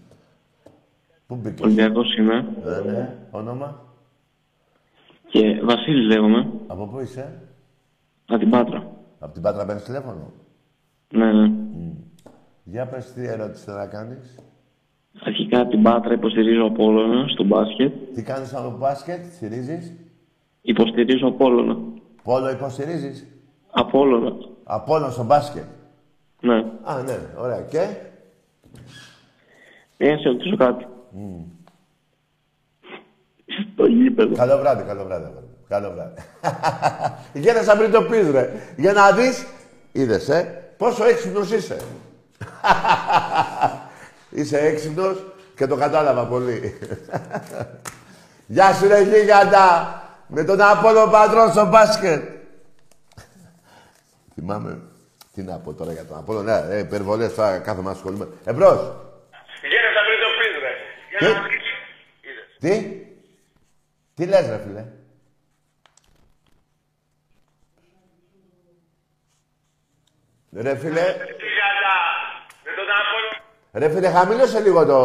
[1.26, 3.80] Πού μπήκες; Ολυμπιακός είμαι Ε, ναι, όνομα;
[5.28, 7.40] και Βασίλης λέγομαι, Από πού είσαι;
[8.26, 8.90] από την Πάτρα.
[9.18, 10.32] Από την Πάτρα παίρνεις τηλέφωνο;
[11.12, 11.50] Ναι, ναι.
[12.64, 14.38] Για πες τι ερώτηση θέλω να κάνεις.
[15.24, 17.92] Αρχικά από την Πάτρα υποστηρίζω Απόλλωνα στο μπάσκετ.
[18.14, 19.92] Τι κάνεις από μπάσκετ, στηρίζεις;
[20.62, 21.76] Υποστηρίζω Απόλλωνα.
[22.24, 23.26] Πόλο υποστηρίζεις;
[23.70, 24.32] Απόλλωνα.
[24.64, 25.64] Απόλυτο στο μπάσκετ;
[26.40, 26.64] Ναι.
[26.82, 27.60] Α, ναι, ωραία.
[27.60, 27.88] Και;
[29.96, 30.86] Πήγα να σε ρωτήσω κάτι.
[33.72, 34.34] Στο γήπεδο.
[34.34, 35.24] Καλό βράδυ, καλό βράδυ.
[35.24, 35.56] αγόρι μου.
[35.68, 36.14] Καλό βράδυ.
[37.42, 38.52] Για να σαν πριν το πεις, ρε.
[38.76, 39.46] Για να δεις,
[39.92, 41.76] είδες, ε, πόσο έξυπνος είσαι.
[44.38, 45.24] είσαι έξυπνος
[45.56, 46.78] και το κατάλαβα πολύ.
[48.46, 49.98] Γεια σου, ρε γίγαντα.
[50.26, 52.22] Με τον Απόλλω Πατρόν στο μπάσκετ.
[54.34, 54.80] Θυμάμαι.
[55.34, 56.42] Τι να πω τώρα για τον Απόλλω.
[56.42, 58.28] Ναι, ε, υπερβολές τώρα κάθομαι να ασχολούμαι.
[58.44, 58.78] Εμπρός.
[59.62, 60.72] Γένε σαν πριν το πεις, ρε.
[61.10, 61.66] Για να Τι; δεις.
[62.20, 62.46] Είδες.
[62.60, 63.04] Τι;
[64.14, 64.84] Τι λες, ρε φίλε;
[70.56, 71.96] Ρε φίλε, Γιγαντά.
[72.64, 73.32] Με τον Απόλλω.
[73.72, 74.98] ρε φίλε, χαμήλωσε λίγο το...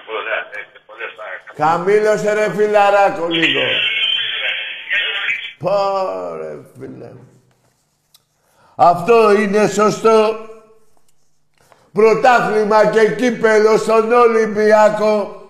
[0.00, 3.60] Απόλλω, ναι, έχετε πολλές τα- Χαμήλωσε ρε φιλαράκο λίγο.
[5.58, 5.70] Πω
[6.36, 7.12] ρε φίλε.
[8.74, 10.36] Αυτό είναι σωστό.
[11.92, 15.42] Πρωτάθλημα και κύπελο στον Ολυμπιακό.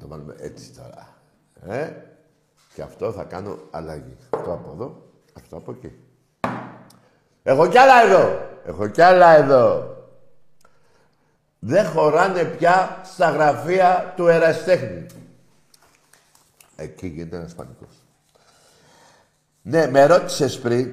[0.00, 1.08] Το βάλουμε έτσι τώρα.
[1.78, 1.92] Ε;
[2.74, 4.16] Και αυτό θα κάνω αλλαγή.
[4.30, 5.02] Αυτό από εδώ,
[5.36, 5.92] αυτό από εκεί.
[7.42, 8.48] Έχω κι άλλα εδώ.
[8.66, 9.93] Έχω κι άλλα εδώ.
[11.66, 15.06] Δεν χωράνε πια στα γραφεία του εραστέχνη.
[16.76, 17.94] Εκεί γίνεται ένας πανικός.
[19.62, 20.92] Ναι, με ρώτησες πριν.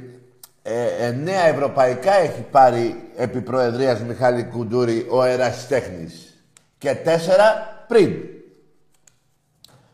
[0.64, 6.44] Ε, εννέα ευρωπαϊκά έχει πάρει επί Προεδρίας Μιχάλη Κουντούρη ο ερασιτέχνης.
[6.78, 8.14] Και τέσσερα πριν.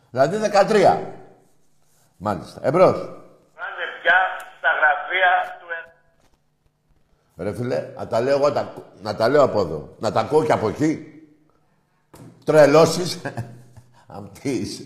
[0.10, 1.00] Δηλαδή 13.
[2.18, 2.60] Μάλιστα.
[2.63, 2.98] Εμπρός.
[3.56, 4.18] Πάνε πια
[4.58, 5.92] στα γραφεία του ε-
[7.38, 9.95] Ρε φίλε, να τα λέω εγώ, τα- να τα λέω από εδώ.
[10.00, 11.21] Να τα ακούω και από εκεί.
[12.45, 13.21] Τρελώσεις.
[14.08, 14.82] Αμπτής.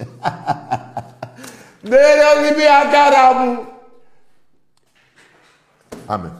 [1.81, 3.65] ναι ρε Ολυμπιακάρα μου.
[6.05, 6.31] Πάμε.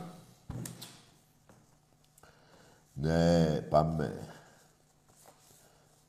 [2.94, 4.14] Ναι, πάμε.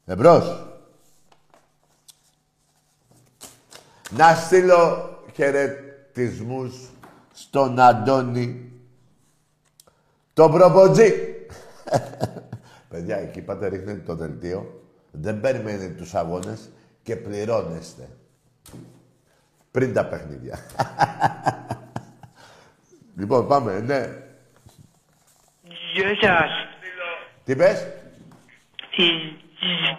[0.04, 0.66] Εμπρός.
[4.10, 6.74] Να στείλω χαιρετισμούς
[7.32, 8.71] στον Αντώνη
[10.34, 11.12] τον προποτζή.
[12.88, 14.80] Παιδιά, εκεί πάτε ρίχνετε το δελτίο.
[15.10, 16.70] Δεν περιμένετε τους αγώνες
[17.02, 18.08] και πληρώνεστε.
[19.70, 20.58] Πριν τα παιχνίδια.
[23.18, 24.06] λοιπόν, πάμε, ναι.
[25.94, 26.50] Γεια σας.
[27.44, 27.86] Τι πες;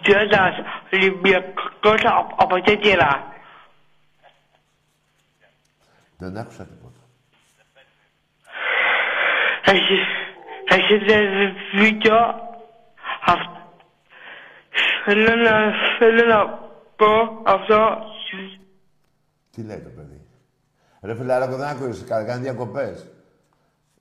[0.04, 0.54] Γεια σας.
[0.92, 3.32] Ολυμπιακός απ- από Κέκυρα.
[6.18, 6.98] Δεν άκουσα τίποτα.
[9.64, 10.23] Έχει-
[10.68, 11.14] Έχετε
[11.74, 12.16] δίκιο.
[13.26, 13.52] Αυ-
[15.04, 16.46] Θέλω να, θέλω να
[16.96, 17.96] πω αυτό.
[19.50, 20.26] Τι λέει το παιδί;
[21.02, 23.06] Ρε φιλαράκο, δεν άκουσες, κα- κάνει διακοπές.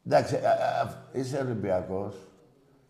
[0.05, 0.49] Εντάξει, α,
[0.81, 2.15] α, είσαι Ολυμπιακός.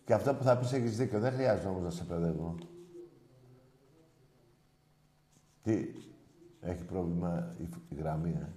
[0.05, 1.19] Και αυτό που θα πεις έχεις δίκιο.
[1.19, 2.55] Δεν χρειάζεται όμως να σε παιδεύω.
[5.63, 5.88] Τι,
[6.62, 8.47] έχει πρόβλημα η, η γραμμή, ε;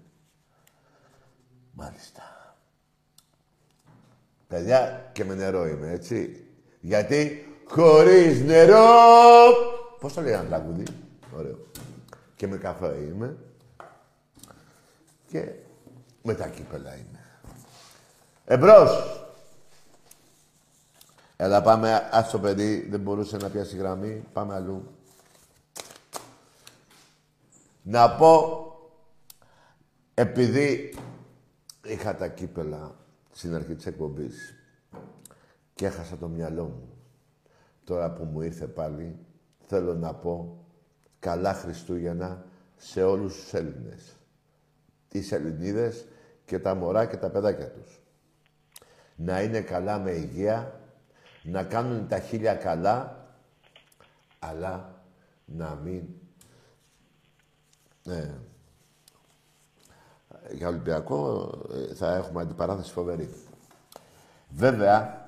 [1.72, 2.22] Μάλιστα.
[4.48, 6.46] Παιδιά, και με νερό είμαι, έτσι.
[6.80, 8.84] Γιατί χωρίς νερό...
[10.00, 10.84] Πώς το λέει ένα τραγούδι;
[11.36, 11.66] Ωραίο.
[12.36, 13.36] Και με καφέ είμαι.
[15.26, 15.52] Και
[16.22, 17.24] με τα κύπελα είμαι.
[18.44, 19.20] Εμπρός.
[21.36, 24.24] Έλα πάμε, ας το παιδί, δεν μπορούσε να πιάσει γραμμή.
[24.32, 24.90] Πάμε αλλού.
[27.82, 28.62] Να πω,
[30.14, 30.94] επειδή
[31.84, 32.94] είχα τα κύπελα
[33.36, 34.54] στην αρχή της εκπομπής
[35.74, 36.88] και έχασα το μυαλό μου,
[37.84, 39.18] τώρα που μου ήρθε πάλι,
[39.66, 40.64] θέλω να πω
[41.18, 42.44] καλά Χριστούγεννα
[42.76, 44.16] σε όλους τους Έλληνες.
[45.08, 46.06] Τις Ελληνίδες
[46.44, 48.00] και τα μωρά και τα παιδάκια τους.
[49.16, 50.80] Να είναι καλά με υγεία,
[51.42, 53.26] να κάνουν τα χίλια καλά,
[54.38, 55.02] αλλά
[55.44, 56.04] να μην...
[58.02, 58.38] Ναι.
[60.52, 61.50] Για Ολυμπιακό
[61.90, 63.30] ε, θα έχουμε αντιπαράθεση φοβερή.
[64.48, 65.26] Βέβαια,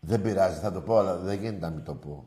[0.00, 2.24] δεν πειράζει, θα το πω, αλλά δεν γίνεται να μην το πω.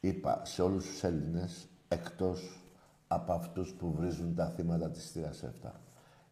[0.00, 2.60] Είπα σε όλους τους Έλληνες, εκτός
[3.08, 5.70] από αυτούς που βρίζουν τα θύματα της θύρας 7.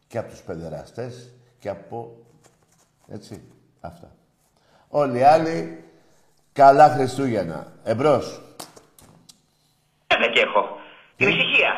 [0.07, 2.17] Και από τους παιδεραστές και από...
[3.07, 3.41] Έτσι,
[3.81, 4.15] αυτά.
[4.87, 5.83] Όλοι οι άλλοι,
[6.53, 7.73] καλά Χριστούγεννα.
[7.83, 8.41] Εμπρός.
[10.07, 10.77] Δεν και έχω.
[11.15, 11.73] Την ησυχία.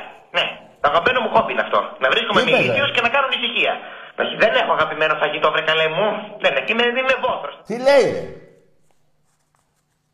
[0.77, 0.83] Ναι.
[0.83, 1.79] Το αγαπημένο μου χόμπι είναι αυτό.
[2.01, 3.73] Να βρίσκομαι Τι με είπες, ρε; ηλίθιους και να κάνω ησυχία.
[4.21, 6.07] Όχι, δεν έχω αγαπημένο φαγητό, βρε καλέ μου.
[6.43, 6.65] Δεν έχω.
[6.71, 7.55] Είμαι, είμαι βόθρος.
[7.67, 8.25] Τι λέει, ρε;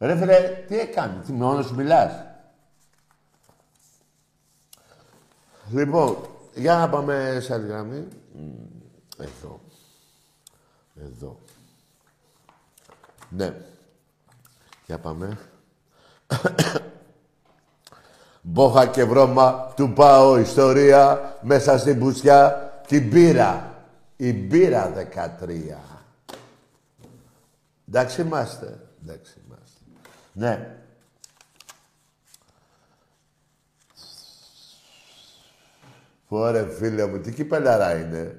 [0.08, 2.12] Ρε φίλε, τι έκανες, τι μόνος σου μιλάς;
[5.71, 6.17] Λοιπόν,
[6.54, 8.08] για να πάμε σε άλλη γραμμή.
[8.34, 8.52] Μμ,
[9.19, 9.60] Εδώ.
[11.02, 11.39] Εδώ.
[13.30, 13.54] Ναι.
[14.86, 15.38] Για πάμε.
[18.46, 23.74] Μπόχα και βρώμα, του πάω ιστορία, μέσα στην πουσιά, την πύρα.
[24.18, 25.78] Η μπύρα 13.
[27.88, 28.80] Εντάξει είμαστε.
[29.04, 29.80] Εντάξει είμαστε.
[30.34, 30.78] Ναι.
[36.28, 38.38] Ωραία φίλε μου, τι κυπελάρα είναι.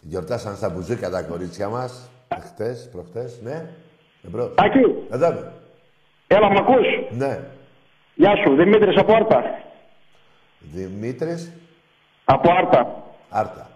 [0.00, 2.08] Γιορτάσαν στα μπουζούκια τα κορίτσια μας.
[2.46, 3.70] Χτες, προχτές, ναι.
[4.26, 4.54] Εμπρός.
[4.54, 4.78] Τάκη,
[5.10, 5.52] Εδώ είμαι.
[6.26, 6.86] έλα μ' ακούς.
[7.10, 7.40] Ναι.
[8.14, 9.58] Γεια σου, Δημήτρης από Άρτα.
[10.58, 11.52] Δημήτρης
[12.24, 13.02] Από Άρτα.
[13.28, 13.70] Άρτα.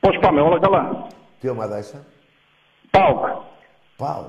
[0.00, 1.06] Πώς πάμε, όλα καλά;
[1.40, 2.04] Τι ομάδα είσαι;
[2.90, 3.26] Πάοκ.
[3.96, 4.24] Πάω.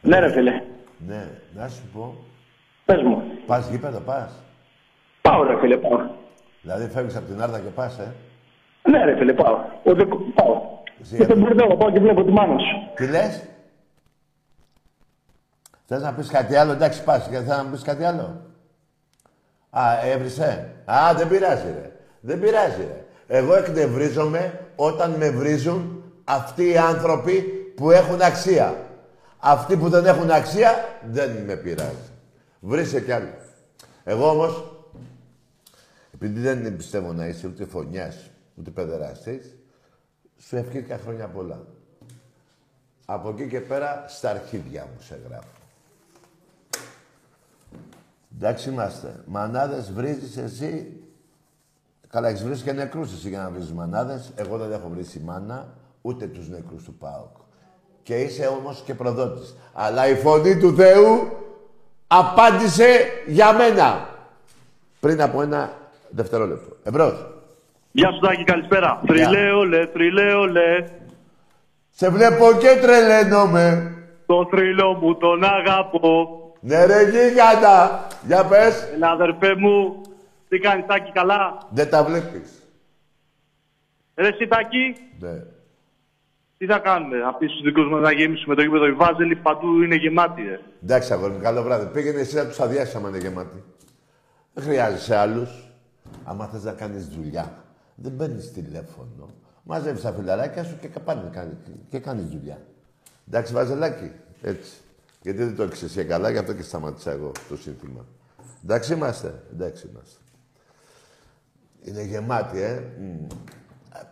[0.00, 0.62] Ναι ρε φίλε,
[1.06, 2.14] Ναι, να σου πω.
[2.84, 3.22] πες μου.
[3.46, 4.42] Πας γήπεδο, πας.
[5.22, 6.10] Πάω ρε φίλε, πάω.
[6.62, 8.14] Δηλαδή φεύγεις από την Άρτα και πας, ε.
[8.90, 9.58] Ναι ρε φίλε, πάω.
[9.84, 10.62] Ούτε πάω.
[11.00, 11.36] Εσύ, Ούτε ε.
[11.36, 12.90] μπουρδέλο, πάω και βλέπω τη μάνα σου.
[12.94, 13.48] Τι λες;
[15.90, 17.28] Θες να πεις κάτι άλλο, εντάξει πας.
[17.28, 18.42] Και θες να πεις κάτι άλλο;
[19.70, 21.92] Α, έβρισε; Α, δεν πειράζει ρε.
[22.20, 23.04] Δεν πειράζει ρε.
[23.26, 27.40] Εγώ εκνευρίζομαι όταν με βρίζουν αυτοί οι άνθρωποι
[27.76, 28.86] που έχουν αξία.
[29.38, 32.10] Αυτοί που δεν έχουν αξία δεν με πειράζει.
[32.60, 33.34] Βρίσκε κι άλλο.
[34.04, 34.84] Εγώ όμως,
[36.14, 39.54] επειδή δεν πιστεύω να είσαι ούτε φωνιάς, ούτε παιδεραστής,
[40.38, 41.60] σου ευχήθηκα χρόνια πολλά.
[43.04, 45.57] Από εκεί και πέρα στα αρχίδια μου σε γράφω.
[48.40, 49.22] Εντάξει είμαστε.
[49.26, 50.96] Μανάδες βρίζεις εσύ.
[52.08, 54.32] Καλά, έχεις βρει και νεκρούς εσύ για να βρίζεις μανάδες.
[54.34, 55.68] Εγώ δεν έχω βρει μάνα,
[56.02, 57.36] ούτε τους νεκρούς του ΠΑΟΚ.
[58.02, 59.56] Και είσαι όμως και προδότης.
[59.72, 61.28] Αλλά η φωνή του Θεού
[62.06, 62.86] απάντησε
[63.26, 64.08] για μένα.
[65.00, 65.70] Πριν από ένα
[66.10, 66.76] δευτερόλεπτο.
[66.82, 67.26] Εμπρός.
[67.92, 69.00] Γεια σου Τάκη, καλησπέρα.
[69.06, 70.84] Θρυλέολε, θρυλέολε,
[71.90, 73.92] Σε βλέπω και τρελαίνομαι.
[74.26, 76.47] το θρυλό μου τον αγαπώ.
[76.68, 78.06] Ναι ρε γίγαντα.
[78.26, 78.88] Για πες.
[78.94, 80.00] Έλα αδερφέ μου,
[80.48, 82.50] τι κάνεις Τάκη, καλά; Δεν τα βλέπεις.
[84.14, 85.42] Ρε εσύ Τάκη, Ναι.
[86.58, 88.86] τι θα κάνουμε, θα πεις στους δικούς μας να γεμίσουμε το γήπεδο.
[88.86, 90.60] Οι βάζελοι παντού είναι γεμάτοι, ρε.
[90.82, 91.86] Εντάξει, αγόρι μου, καλό βράδυ.
[91.92, 93.62] Πήγαινε εσύ να τους αδειάσεις άμα είναι γεμάτοι.
[94.54, 95.50] Δεν χρειάζεσαι άλλους.
[96.24, 97.52] Άμα θες να κάνεις δουλειά,
[97.94, 99.30] δεν παίρνεις τηλέφωνο.
[99.62, 101.56] Μαζεύεις τα φιλαράκια σου και πάνε κάνει,
[101.90, 102.58] και κάνεις δουλειά.
[103.28, 104.10] Εντάξει, βαζελάκι.
[104.42, 104.72] Έτσι.
[105.28, 108.06] Γιατί δεν το έχεις εσύ καλά, γι' αυτό και σταμάτησα εγώ το σύνθημα.
[108.64, 109.42] Εντάξει είμαστε.
[109.52, 110.20] Εντάξει είμαστε.
[111.84, 112.82] Είναι γεμάτη, ε.
[113.00, 113.26] Μμ.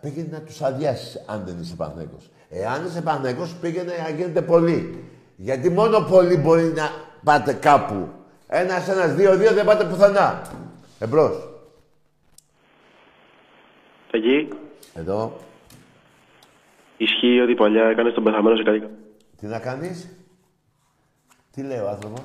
[0.01, 2.29] Πήγαινε να τους αδειάσεις, αν δεν είσαι Παναθηναϊκός.
[2.49, 5.03] Εάν είσαι Παναθηναϊκός, πήγαινε να γίνετε πολλοί.
[5.35, 6.89] Γιατί μόνο πολλοί μπορεί να
[7.23, 8.07] πάτε κάπου.
[8.47, 10.41] Ένας, ένας, δύο, δύο, δεν πάτε πουθενά.
[10.99, 11.49] Εμπρός.
[14.11, 14.47] Εκεί
[14.93, 15.37] Εδώ.
[16.97, 18.87] ισχύει ότι παλιά έκανες τον πεθαμένο σε κάτι.
[19.39, 20.16] Τι να κάνεις;
[21.57, 22.21] Τι λέει ο άνθρωπος;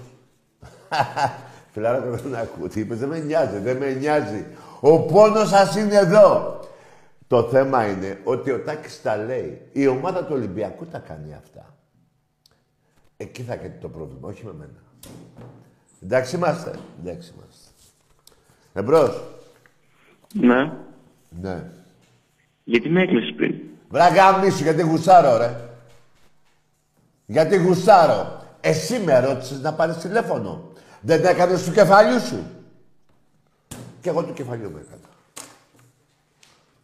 [1.73, 2.69] Φιλάρακο δεν ακούω.
[2.69, 4.47] Τι είπες, δεν με νοιάζει, δεν με νοιάζει.
[4.81, 6.61] Ο πόνος σας είναι εδώ.
[7.27, 9.69] Το θέμα είναι ότι ο Τάκης τα λέει.
[9.73, 11.75] Η ομάδα του Ολυμπιακού τα κάνει αυτά.
[13.17, 14.83] Εκεί θα έχει το πρόβλημα, όχι με μένα.
[16.03, 16.79] Εντάξει είμαστε.
[17.01, 17.71] Εντάξει είμαστε.
[18.73, 19.23] Εμπρός.
[20.35, 20.73] Ναι.
[21.41, 21.71] Ναι.
[22.65, 23.55] Γιατί με έκλεισες πριν;
[23.89, 25.57] Βράγα μίσου, γιατί γουσάρω, ρε.
[27.27, 28.42] Γιατί γουσάρω.
[28.65, 30.73] Εσύ με ρώτησες να πάρεις τηλέφωνο.
[31.01, 32.45] Δεν έκανες του κεφαλιού σου.
[34.01, 35.09] Και εγώ του κεφαλιού με έκανα.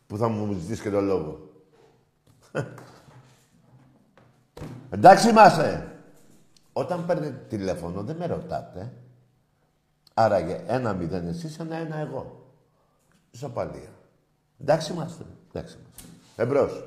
[0.07, 1.51] Που θα μου ζητήσεις και το λόγο.
[4.91, 5.93] Εντάξει είμαστε.
[6.73, 8.93] Όταν παίρνετε τηλέφωνο δεν με ρωτάτε.
[10.15, 12.47] Άραγε ένα μηδέν εσείς, ένα ένα εγώ.
[13.31, 13.93] Ισοπαλία.
[14.61, 15.25] Εντάξει είμαστε.
[15.53, 16.13] Εντάξει είμαστε.
[16.37, 16.85] Εμπρός.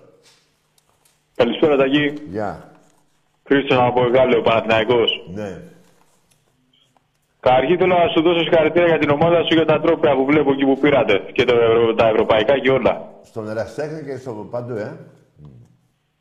[1.35, 2.13] Καλησπέρα, Ταγί.
[2.29, 2.70] Γεια.
[3.47, 5.09] Χρήστος από Γάλλιο, Παναθηναϊκός.
[5.33, 5.61] Ναι.
[7.39, 10.51] Καταρχήν θέλω να σου δώσω συγχαρητήρια για την ομάδα σου για τα τρόπια που βλέπω
[10.51, 12.93] εκεί που πήρατε και το ευρω- τα ευρωπαϊκά και όλα.
[13.23, 14.97] Στον εραστέχνη και στο παντού, ε.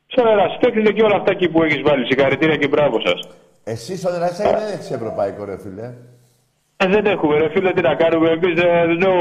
[0.07, 2.07] Σαν ερασιτέχνη και όλα αυτά εκεί που έχεις βάλει.
[2.07, 3.29] Συγχαρητήρια και μπράβο σας.
[3.65, 5.95] Εσύ στον εραστέχνη δεν έχεις ευρωπαϊκό, ρε φίλε.
[6.83, 8.29] Ε, δεν έχουμε, ρε φίλε, τι να κάνουμε.
[8.31, 8.55] Εμείς
[9.05, 9.13] no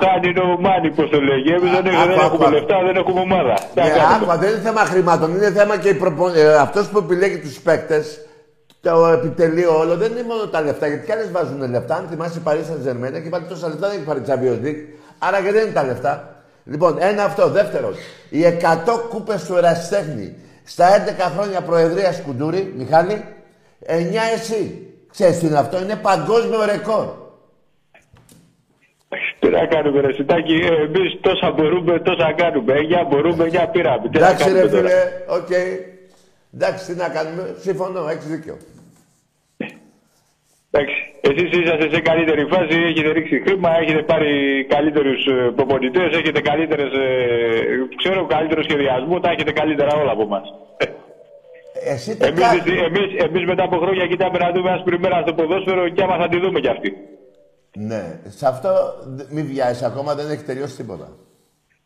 [0.00, 1.48] honey, no money, πώς το λέγει.
[1.58, 2.54] Εμείς δεν, άκου, δεν άκου, έχουμε άκου.
[2.54, 3.54] λεφτά, δεν έχουμε ομάδα.
[3.54, 4.14] Τι να Ναι, κάνουμε.
[4.14, 5.34] άκουα, δεν είναι θέμα χρημάτων.
[5.34, 6.28] Είναι θέμα και η προπο...
[6.28, 8.06] ε, αυτός που επιλέγει τους παίκτες,
[8.80, 10.86] το επιτελείο όλο, δεν είναι μόνο τα λεφτά.
[10.86, 11.94] Γιατί κι άλλες βάζουν λεφτά.
[11.94, 14.82] Αν θυμάσαι η Paris Saint-Germain, έχει βάλει τόσα λεφτά, δεν έχει πάρει Champions League.
[15.18, 16.12] Άρα και δεν είναι τα λεφτά.
[16.64, 17.48] Λοιπόν, ένα αυτό.
[17.48, 17.92] Δεύτερον,
[18.30, 23.24] οι 100 κούπες του Ερασιτέχνη στα 11 χρόνια προεδρίας Κουντούρη, Μιχάλη,
[23.86, 23.90] 9
[24.34, 24.82] εσύ.
[25.10, 27.06] Ξέρεις τι είναι αυτό, είναι παγκόσμιο ρεκόρ.
[29.38, 32.72] Τι να κάνουμε, ρε Σιτάκη, εμείς τόσα μπορούμε, τόσα κάνουμε.
[32.72, 34.08] Εννιά μπορούμε, εννιά πήραμε.
[34.08, 35.02] Τι να Εντάξει κάνουμε ρε τώρα; φίλε,
[35.38, 35.50] οκ.
[36.54, 38.56] Εντάξει, τι να κάνουμε, συμφωνώ, έχεις δίκιο.
[40.70, 45.20] Εντάξει, εσείς είσαστε σε καλύτερη φάση, έχετε ρίξει χρήμα, έχετε πάρει καλύτερους
[45.56, 46.90] προπονητές, έχετε καλύτερες,
[47.96, 50.46] ξέρω, καλύτερο σχεδιασμό, τα έχετε καλύτερα όλα από εμάς.
[51.84, 55.32] Εσύ τι Εμείς κάνεις; εμείς, εμείς μετά από χρόνια κοιτάμε να δούμε άσπρη μέρα στο
[55.34, 56.92] ποδόσφαιρο και άμα θα τη δούμε κι αυτή.
[57.78, 58.68] Ναι, σε αυτό
[59.16, 61.08] δ- μη βιάζεις ακόμα, δεν έχει τελειώσει τίποτα.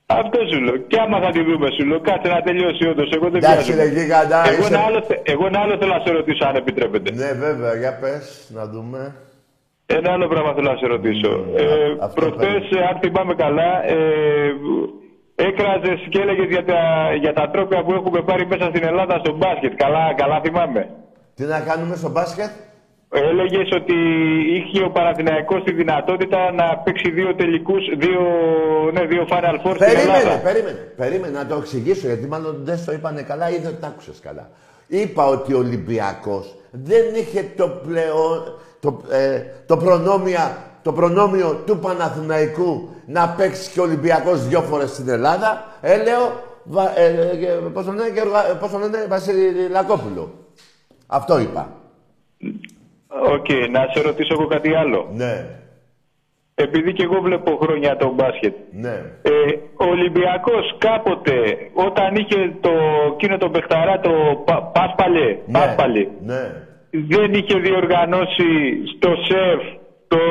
[0.07, 0.77] Αυτό σου λέω.
[0.77, 3.11] Και άμα θα τη δούμε, σου λέω, κάτσε να τελειώσει όντως.
[3.17, 4.01] Εγώ δεν Εντάξει ρε βιάζομαι.
[4.01, 4.75] γίγαντα, Εγώ είσαι...
[4.75, 7.11] ένα, άλλο, θε- εγώ ένα άλλο θέλω να σε ρωτήσω, αν επιτρέπετε.
[7.15, 9.15] Ναι βέβαια, για πες, να δούμε.
[9.87, 11.45] Ένα άλλο πράγμα θέλω να σε ρωτήσω.
[11.57, 11.65] Ε,
[12.01, 12.87] αυτό Προχτές, παίρνει.
[12.89, 13.97] αν θυμάμαι καλά, ε,
[15.49, 16.81] έκραζες και έλεγες για τα,
[17.21, 19.73] για τα τρόπια που έχουμε πάρει μέσα στην Ελλάδα στο μπάσκετ.
[19.83, 20.83] Καλά, καλά θυμάμαι.
[21.35, 22.51] Τι να κάνουμε στο μπάσκετ;
[23.15, 23.95] Έλεγες ότι
[24.57, 28.21] είχε ο Παναθηναϊκός τη δυνατότητα να παίξει δύο τελικούς, δύο,
[28.93, 30.41] ναι, δύο Final Four στην Περίμενε, Ελλάδα.
[30.43, 30.79] περίμενε.
[30.97, 34.51] Περίμενε να το εξηγήσω, γιατί μάλλον δεν στο είπανε καλά ή δεν το άκουσες καλά.
[34.87, 38.59] Είπα ότι ο Ολυμπιακός δεν είχε το πλεον...
[38.81, 44.91] το, ε, το, προνόμια, το προνόμιο του Παναθηναϊκού να παίξει και ο Ολυμπιακός δυο φορές
[44.91, 45.65] στην Ελλάδα.
[45.81, 50.31] Ε, λέω, βα, ε, ε, πώς το λένε, Γεωργα- πώς το λένε, Βασιλακόπουλο.
[51.07, 51.73] Αυτό είπα.
[53.09, 55.09] Οκ, να σε ρωτήσω εγώ κάτι άλλο.
[55.13, 55.47] Ναι,
[56.55, 58.55] Επειδή και εγώ βλέπω χρόνια το μπάσκετ.
[58.73, 58.95] ναι.
[59.23, 59.31] Ε,
[59.77, 61.35] ο Ολυμπιακός κάποτε
[61.75, 62.71] όταν είχε το,
[63.15, 64.11] εκείνο το παιχταρά το
[64.45, 66.43] πα, Πάσπαλε, Ναι, Πάσπαλε, ναι.
[66.91, 68.51] δεν είχε διοργανώσει
[68.97, 69.63] στο ΣΕΦ
[70.13, 70.23] το,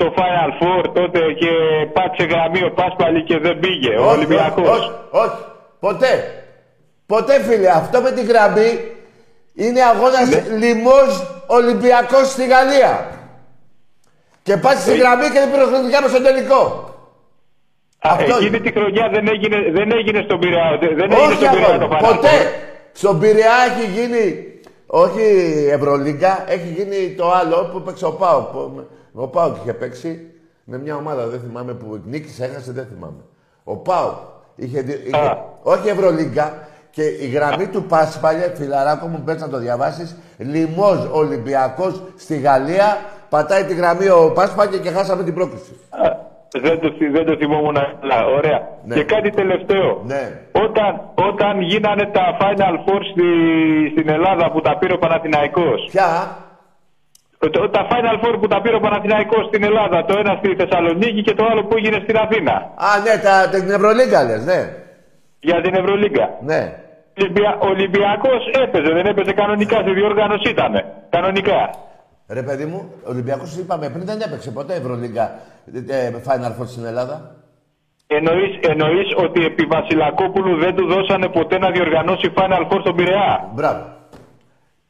[0.00, 1.50] το Final Four τότε και
[1.92, 3.92] πάτησε γραμμή ο Πάσπαλη και δεν πήγε.
[3.96, 4.68] ο Όχι, Ολυμπιακός.
[4.68, 5.38] Όχι, όχι,
[5.80, 6.12] ποτέ.
[7.06, 7.68] Ποτέ, φίλε.
[7.70, 8.70] Αυτό με την γραμμή
[9.54, 10.56] είναι αγώνας Ναι.
[10.66, 11.10] λιμός
[11.46, 12.92] Ολυμπιακός στη Γαλλία.
[14.42, 14.78] Και πας Ε.
[14.80, 16.62] στη γραμμή και δεν πυροχλητικά με στο τελικό.
[18.06, 18.58] Α, αυτό εκείνη είναι.
[18.58, 20.78] τη χρονιά δεν έγινε, δεν έγινε στον Πειραιά.
[20.80, 22.28] Δεν δεν έγινε Όχι, στον Πειραιά το αγόρι, Final ποτέ.
[22.28, 22.46] Four.
[22.92, 24.24] Στον Πειραιά έχει γίνει,
[24.96, 25.22] όχι
[25.70, 28.46] Ευρωλίγκα, έχει γίνει το άλλο που παίξε ο Πάοκ.
[28.46, 30.30] που- Ο Πάοκ είχε παίξει
[30.64, 33.20] με μια ομάδα, δεν θυμάμαι που νίκησε, έχασε, δεν θυμάμαι.
[33.64, 34.14] Ο Πάοκ
[34.56, 35.38] είχε, δι- είχε Α.
[35.62, 36.58] όχι Ευρωλίγκα,
[36.90, 42.96] και η γραμμή του Πάσπαλια, φιλαράκο μου, πες να το διαβάσεις, λιμός Ολυμπιακός στη Γαλλία,
[43.28, 45.76] πατάει τη γραμμή ο Πάσπαλια και χάσαμε την πρόκληση.
[46.56, 48.18] Α, Δεν το, θυ- δεν το θυμόμουν καλά.
[48.38, 48.60] Ωραία.
[48.84, 48.94] Ναι.
[48.96, 49.88] Και κάτι τελευταίο.
[50.12, 50.22] Ναι.
[50.64, 50.90] Όταν,
[51.30, 53.26] όταν γίνανε τα Final Four στη,
[53.92, 55.88] στην Ελλάδα που τα πήρε ο Παναθηναϊκός.
[55.90, 56.08] Ποια,
[57.54, 60.04] Το- τα Final Four που τα πήρε ο Παναθηναϊκός στην Ελλάδα.
[60.04, 62.52] Το ένα στη Θεσσαλονίκη και το άλλο που έγινε στην Αθήνα.
[62.88, 64.60] α ναι, τα, την Ευρωλίγκα λες, ναι.
[65.40, 66.26] Για την Ευρωλίγκα.
[66.50, 66.60] Ναι.
[67.20, 69.76] Ολυμπια, Ολυμπιακός έπαιζε, δεν έπαιζε κανονικά.
[69.80, 70.84] Στη διοργάνωση ήτανε.
[71.10, 71.60] Κανονικά.
[72.26, 75.40] Ρε παιδί μου, ο Ολυμπιακός είπαμε πριν δεν έπαιξε ποτέ Ευρωλίγκα
[75.86, 77.36] ε, Final Four στην Ελλάδα.
[78.06, 83.50] Εννοείς, εννοείς ότι επί Βασιλακόπουλου δεν του δώσανε ποτέ να διοργανώσει Final Four στον Πειραιά;
[83.54, 83.86] Μπράβο.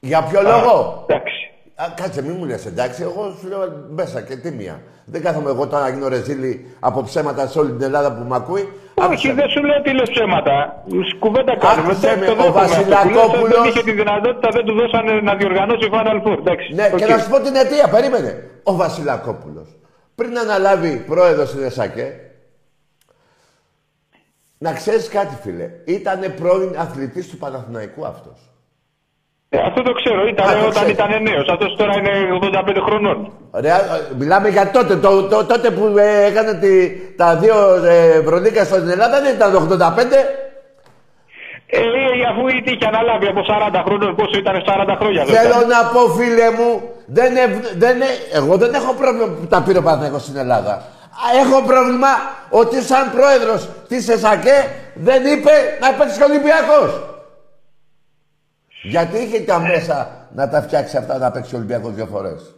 [0.00, 1.50] Για ποιο λόγο; Εντάξει.
[1.74, 4.82] Α, κάτσε, μην μου λες, εντάξει, εγώ σου λέω μέσα και τίμια.
[5.04, 8.36] Δεν κάθομαι εγώ τώρα να γίνω ρεζίλη από ψέματα σε όλη την Ελλάδα που με
[8.36, 8.68] ακούει.
[8.94, 9.34] Όχι, Άκουσε με.
[9.34, 10.84] δεν σου λέω ότι λες ψέματα.
[11.18, 11.90] Κουβέντα κάνουμε.
[11.90, 12.74] Άκουσε Δεν με, το ο δέχομαι αυτό.
[12.74, 16.38] Που λες ότι Βασιλακόπουλος- Δεν είχε τη δυνατότητα, δεν του δώσανε να διοργανώσει Final Four.
[16.38, 16.66] Εντάξει.
[16.74, 17.10] Ναι, και οκ.
[17.10, 18.50] να σου πω την αιτία, περίμενε.
[18.62, 19.68] Ο Βασιλακόπουλος,
[20.14, 22.06] πριν αναλάβει πρόεδρος στην ΕΣΑΚΕ,
[24.58, 28.38] να ξέρεις κάτι, φίλε, ήταν πρώην αθλητής του Παναθηναϊκού αυτός.
[29.54, 30.20] Ε, αυτό το ξέρω.
[30.32, 30.92] Ήταν Α, το όταν ξέρεις.
[30.92, 31.46] ήταν νέος.
[31.54, 33.16] Αυτός τώρα είναι 85 χρονών.
[33.50, 33.80] Ωραία, ε,
[34.20, 36.72] μιλάμε για τότε, το, το- τότε που ε, έκανε τη,
[37.20, 40.12] τα δύο ε, Ευρωλίγκα στην Ελλάδα, δεν ήταν το 85.
[41.66, 41.82] Ε, ε,
[42.30, 43.40] αφού είχε αναλάβει από
[43.76, 45.24] 40 χρόνων, πόσο ήταν 40 χρόνια.
[45.24, 45.68] δεν Θέλω ήταν.
[45.68, 46.70] να πω, φίλε μου,
[47.06, 50.72] δεν, ευ- δεν, ε- εγώ δεν έχω πρόβλημα που τα πήρε ο Παναθηναϊκός στην Ελλάδα.
[51.24, 52.12] Α, Έχω πρόβλημα
[52.50, 54.56] ότι σαν πρόεδρος της ΕΣΑΚΕ
[54.94, 56.90] δεν είπε να παίξει και ο Ολυμπιακός.
[58.84, 62.54] Γιατί είχε τα μέσα να τα φτιάξει αυτά να παίξει ο Ολυμπιακός δύο φορές;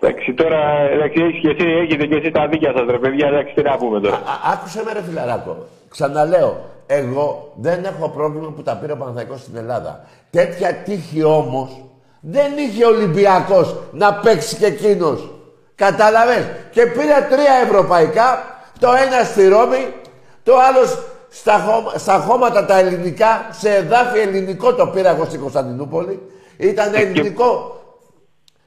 [0.00, 3.26] Εντάξει, τώρα εντάξει, έχεις και εσύ, έχετε και εσύ τα δίκια σας, ρε παιδιά.
[3.26, 4.16] Εντάξει, τι να πούμε τώρα.
[4.16, 5.66] Α, άκουσε με ρε φιλαράκο.
[5.90, 10.04] Ξαναλέω, εγώ δεν έχω πρόβλημα που τα πήρε ο Παναθηναϊκός στην Ελλάδα.
[10.30, 11.84] Τέτοια τύχη όμως
[12.20, 15.30] δεν είχε ο Ολυμπιακός να παίξει και εκείνος.
[15.74, 16.44] Κατάλαβες.
[16.70, 19.94] Και πήρε τρία ευρωπαϊκά, το ένα στη Ρώμη,
[20.42, 20.98] το άλλος
[21.30, 26.20] στα, χώμα- στα χώματα τα ελληνικά, σε εδάφη ελληνικό το πήρα εγώ στην Κωνσταντινούπολη.
[26.56, 27.74] Ήταν ελληνικό.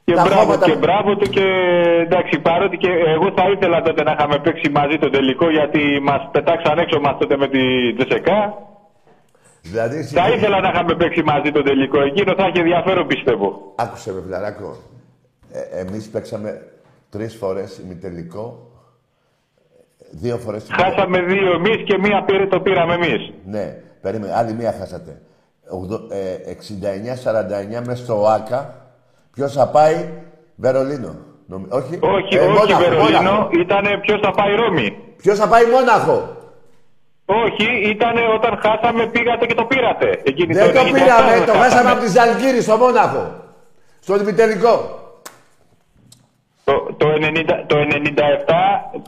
[0.05, 1.43] Και τα μπράβο, χώματα- και μπράβο του και
[2.05, 6.21] εντάξει, παρότι και εγώ θα ήθελα τότε να είχαμε παίξει μαζί το τελικό γιατί μας
[6.31, 8.53] πετάξαν έξω μας τότε με τη Τζεσεκά.
[9.61, 12.01] Δηλαδή, Θα ήθελα να είχαμε παίξει μαζί το τελικό.
[12.01, 13.73] Εκείνο θα είχε ενδιαφέρον πιστεύω.
[13.75, 14.75] Άκουσε με, φιλαράκο.
[15.51, 16.61] Ε, εμείς παίξαμε
[17.09, 18.67] τρεις φορές ημιτελικό.
[20.15, 20.95] Δύο φορές ημιτελικό.
[20.95, 23.31] Χάσαμε δύο εμείς και μία πήρε, το πήραμε εμείς.
[23.45, 23.65] Ναι,
[24.01, 24.33] περίμενε.
[24.35, 25.21] Άλλη μία χάσατε.
[25.69, 28.73] Ογδο- ε, 69-49 μέσα στο ΆΚΑ.
[29.33, 29.95] Ποιος θα πάει
[30.55, 31.15] Βερολίνο.
[31.47, 33.49] Νομι- Όχι, Όχι, Ε, όχι Μόναχο, Βερολίνο, Μόναχο.
[33.59, 34.97] ήταν ποιος θα πάει Ρώμη.
[35.17, 36.37] Ποιος θα πάει Μόναχο.
[37.25, 40.21] Όχι, ήταν όταν χάσαμε πήγατε και το πήρατε.
[40.23, 41.59] Εκείνη Δεν το 98 πήραμε, το χάσαμε.
[41.63, 43.31] χάσαμε από τη Ζαλγκύρη στο Μόναχο.
[43.99, 44.99] Στο ημιτελικό.
[46.67, 48.53] Το, το, 90, το 97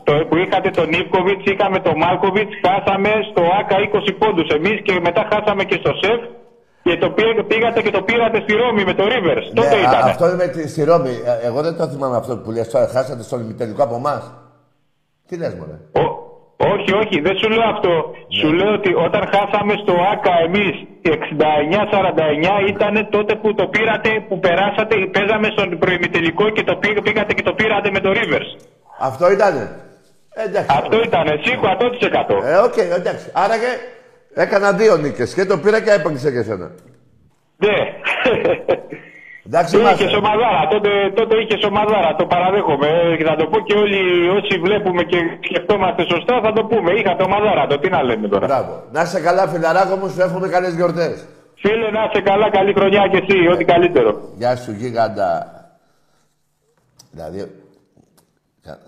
[0.04, 4.92] το, που είχατε τον Ιβκοβιτς, είχαμε τον Μάλκοβιτς, χάσαμε στο ΆΚΑ 20 πόντους εμείς και
[5.00, 6.20] μετά χάσαμε και στο ΣΕΦ
[6.82, 9.46] και το πήγα- πήγατε και το πήρατε στη Ρώμη με το Rivers.
[9.54, 10.08] Τότε Ναι, α- ήταν.
[10.08, 11.10] αυτό είναι με τη, στη Ρώμη.
[11.42, 12.86] Ε, Εγώ δεν το θυμάμαι αυτό που λες τώρα.
[12.88, 14.32] Χάσατε στο ημιτελικό από εμάς.
[15.28, 15.78] Τι λες, μωρέ;
[16.56, 17.88] Όχι, όχι, δεν σου λέω αυτό.
[17.88, 18.38] Ναι.
[18.40, 24.38] Σου λέω ότι όταν χάσαμε στο ΟΑΚΑ εμείς 69-49 ήταν τότε που το πήρατε, που
[24.38, 28.48] περάσατε, παίζαμε στον προημιτελικό και το πήγα- πήγατε και το πήρατε με το Rivers.
[28.98, 29.80] Αυτό ήτανε.
[30.34, 30.76] Ε, εντάξει.
[30.78, 32.34] Αυτό ήταν, σίγουρα 100%.
[32.44, 33.30] Ε, οκ, εντάξει.
[33.32, 33.70] Άρα και
[34.42, 36.70] έκανα δύο νίκες και το πήρα και έπαιξε και εσένα.
[37.56, 37.76] Ναι.
[39.46, 40.08] Εντάξει, είχες είμαστε.
[40.08, 42.88] ομαδάρα, τότε, τότε είχες ομαδάρα, το παραδέχομαι.
[42.88, 45.18] Ε, Και θα το πω και όλοι όσοι βλέπουμε και
[45.48, 46.90] σκεφτόμαστε σωστά θα το πούμε.
[46.92, 48.46] Είχατε ομαδάρα, το τι να λέμε τώρα.
[48.46, 48.72] Μπράβο.
[48.92, 51.26] Να είσαι καλά, φιλαράκο μου, σου εύχομαι καλές γιορτές.
[51.54, 54.10] Φίλε, να είσαι καλά, καλή χρονιά και εσύ, ό,τι καλύτερο.
[54.36, 55.30] Γεια σου, γίγαντα.
[57.10, 57.38] Δηλαδή,
[58.62, 58.80] κα-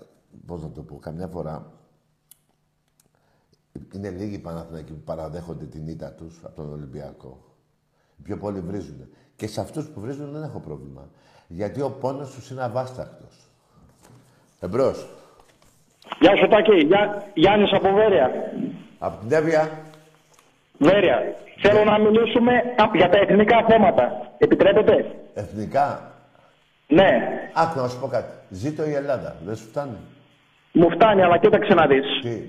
[0.47, 1.65] πώς να το πω, καμιά φορά
[3.95, 7.37] είναι λίγοι οι Παναθηναϊκοί που παραδέχονται την ήττα τους από τον Ολυμπιακό.
[8.17, 9.09] Οι πιο πολλοί βρίζουν.
[9.39, 11.01] Και σε αυτούς που βρίζουν δεν έχω πρόβλημα.
[11.47, 13.33] Γιατί ο πόνος τους είναι αβάσταχτος.
[14.59, 15.07] Εμπρός.
[16.19, 18.29] Γεια σου Τάκη, Γεια, Γιάννης από Βέρεια.
[18.99, 19.69] Από την Εύβοια.
[20.77, 21.17] Βέρεια.
[21.61, 24.31] Θέλω να μιλήσουμε α, για τα εθνικά θέματα.
[24.37, 26.11] Επιτρέπετε; Εθνικά;
[26.87, 27.09] Ναι.
[27.53, 28.31] Άκου να σου πω κάτι.
[28.49, 29.35] Ζήτω η Ελλάδα.
[29.45, 29.97] Δεν σου φτάνει;
[30.71, 32.05] Μου φτάνει, αλλά κοίταξε να δεις.
[32.21, 32.41] Τι;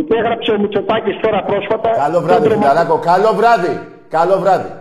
[0.00, 1.90] Υπέγραψε ο Μητσοτάκης τώρα πρόσφατα...
[1.90, 2.98] Καλό βράδυ, κέντρο μα- φιλαράκο.
[2.98, 3.80] Καλό βράδυ.
[4.08, 4.72] Καλό βράδυ.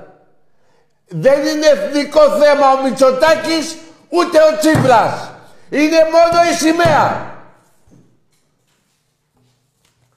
[1.07, 3.77] Δεν είναι εθνικό θέμα ο Μητσοτάκης,
[4.09, 5.31] ούτε ο Τσίπρας.
[5.69, 7.35] Είναι μόνο η σημαία.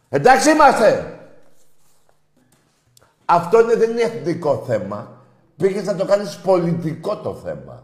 [0.09, 1.18] Εντάξει είμαστε.
[3.24, 5.18] Αυτό είναι, δεν είναι εθνικό θέμα.
[5.57, 7.82] Πήγες να το κάνεις πολιτικό το θέμα.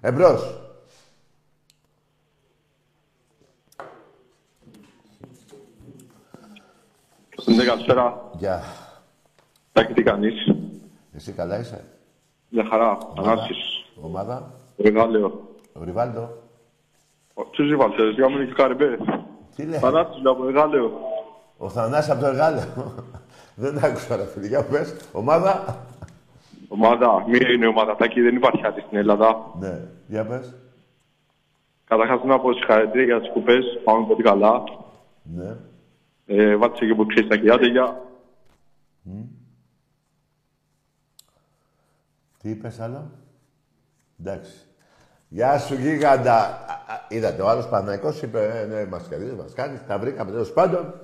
[0.00, 0.60] Εμπρός.
[7.44, 8.30] Ναι, καλησπέρα.
[8.32, 8.62] Γεια.
[9.72, 10.34] Τάκη, τι κάνεις;
[11.14, 11.84] Εσύ καλά είσαι;
[12.48, 12.98] Μια χαρά.
[13.18, 13.84] Ανάρτησης.
[14.00, 15.48] Ομάδα; Ρεγάλαιο.
[15.72, 16.28] Ο Ριβάλντο.
[17.50, 18.98] Ποιος ρίβαλσες, για μείνει και καρυμπέ.
[19.56, 19.80] Τι λέει.
[19.82, 20.92] Ανάρτηση λέω από Ρεγάλαιο.
[21.56, 22.64] Ο Θανάσης από το εργάλεο.
[23.62, 24.46] Δεν άκουσα ρε φίλε.
[24.46, 24.96] Για πες.
[25.12, 25.84] Ομάδα;
[26.68, 27.96] Ομάδα, μία είναι η ομάδα.
[27.96, 29.50] Τάκη, δεν υπάρχει άλλη στην Ελλάδα.
[29.60, 29.80] Ναι.
[30.06, 30.54] Για πες.
[31.84, 33.64] Καταρχάς να πω συγχαρητήρια για τις κουπές.
[33.84, 34.62] Πάμε πολύ καλά.
[35.22, 35.56] Ναι.
[36.26, 38.00] Ε, βάτησε και που ξέρεις τα κοιλάτε για...
[42.44, 43.10] Τι είπες άλλο;
[44.20, 44.52] Εντάξει.
[45.28, 46.34] Γεια σου, γίγαντα.
[46.34, 50.30] Α, α, Είδατε, ο άλλος Παναϊκός είπε, ε, ναι, μας κερδίζει, μας κάνει, τα βρήκαμε
[50.30, 50.94] τέλος πάντων.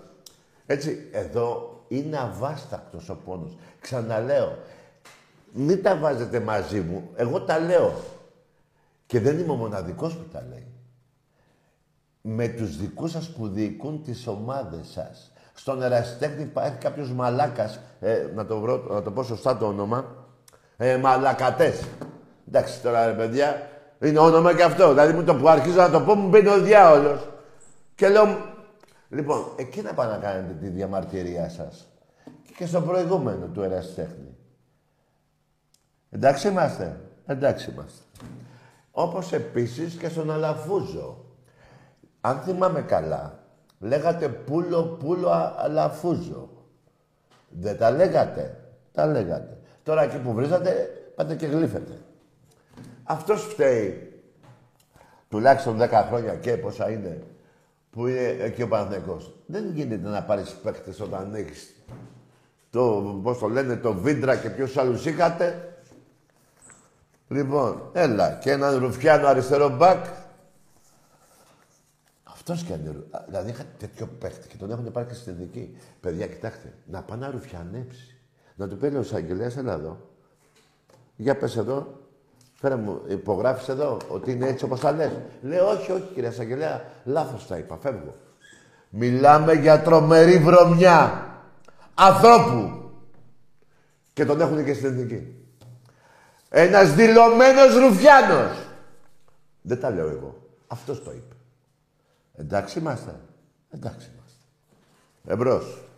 [0.67, 3.57] Έτσι, εδώ είναι αβάστακτος ο πόνος.
[3.81, 4.59] Ξαναλέω,
[5.53, 7.93] μην τα βάζετε μαζί μου, εγώ τα λέω.
[9.07, 10.67] Και δεν είμαι ο μοναδικός που τα λέει.
[12.21, 15.33] Με τους δικούς σας που διοικούν τις ομάδες σας.
[15.55, 20.20] Στον ερασιτέχνη υπάρχει κάποιος μαλάκας, ε, να, το βρω, να το πω σωστά το όνομα,
[20.83, 21.85] ε, μαλακατές.
[22.49, 23.69] Εντάξει τώρα ρε παιδιά,
[24.01, 24.89] είναι όνομα και αυτό.
[24.89, 27.29] Δηλαδή μου το που αρχίζω να το πω μου μπαίνει ο διάολος.
[27.95, 28.37] Και λέω,
[29.09, 31.87] λοιπόν, εκεί να πάνε να κάνετε τη διαμαρτυρία σας.
[32.57, 34.37] Και στο προηγούμενο του ερασιτέχνη.
[36.11, 37.01] Εντάξει είμαστε.
[37.27, 38.03] Εντάξει είμαστε.
[38.91, 41.25] Όπως επίσης και στον Αλαφούζο.
[42.21, 43.39] Αν θυμάμαι καλά,
[43.79, 46.49] λέγατε πουλο, πουλο, α- αλαφούζο.
[47.49, 48.65] Δεν τα λέγατε.
[48.93, 49.60] Τα λέγατε.
[49.83, 51.99] Τώρα εκεί που βρίζατε, πάτε και γλύφετε.
[53.05, 54.13] Αυτός φταίει
[55.29, 57.23] τουλάχιστον 10 χρόνια και πόσα είναι
[57.91, 59.35] που είναι εκεί ο Παναθηναϊκός.
[59.47, 61.75] Δεν γίνεται να πάρεις παίκτες όταν έχεις
[62.71, 65.75] το, πώς το λένε, το Βίντρα και ποιους άλλους είχατε.
[67.29, 70.05] Λοιπόν, έλα, και έναν Ρουφιάνο αριστερό μπακ.
[72.23, 75.77] Αυτός και αν Δηλαδή είχα τέτοιο παίχτη και τον έχουν πάρει και στην ειδική.
[76.01, 78.20] Παιδιά, κοιτάξτε, να πάει να ρουφιανέψει.
[78.61, 80.01] Να του πει ο Σαγγελέας, έλα εδώ.
[81.17, 81.99] Για πες εδώ,
[82.55, 85.11] Φέρε μου, υπογράφεις εδώ ότι είναι έτσι όπως τα λες.
[85.43, 88.15] Λέω, όχι, όχι, κυρία Σαγγελέα, λάθος τα είπα, φεύγω.
[88.91, 91.27] Μιλάμε για τρομερή βρωμιά
[91.95, 92.91] ανθρώπου.
[94.13, 95.35] Και τον έχουν και στην εθνική.
[96.49, 98.67] Ένας δηλωμένος ρουφιάνος.
[99.63, 100.37] Δεν τα λέω εγώ.
[100.67, 101.35] Αυτός το είπε.
[102.35, 103.21] Εντάξει είμαστε.
[103.71, 104.45] Εντάξει είμαστε.
[105.27, 105.90] Εμπρός.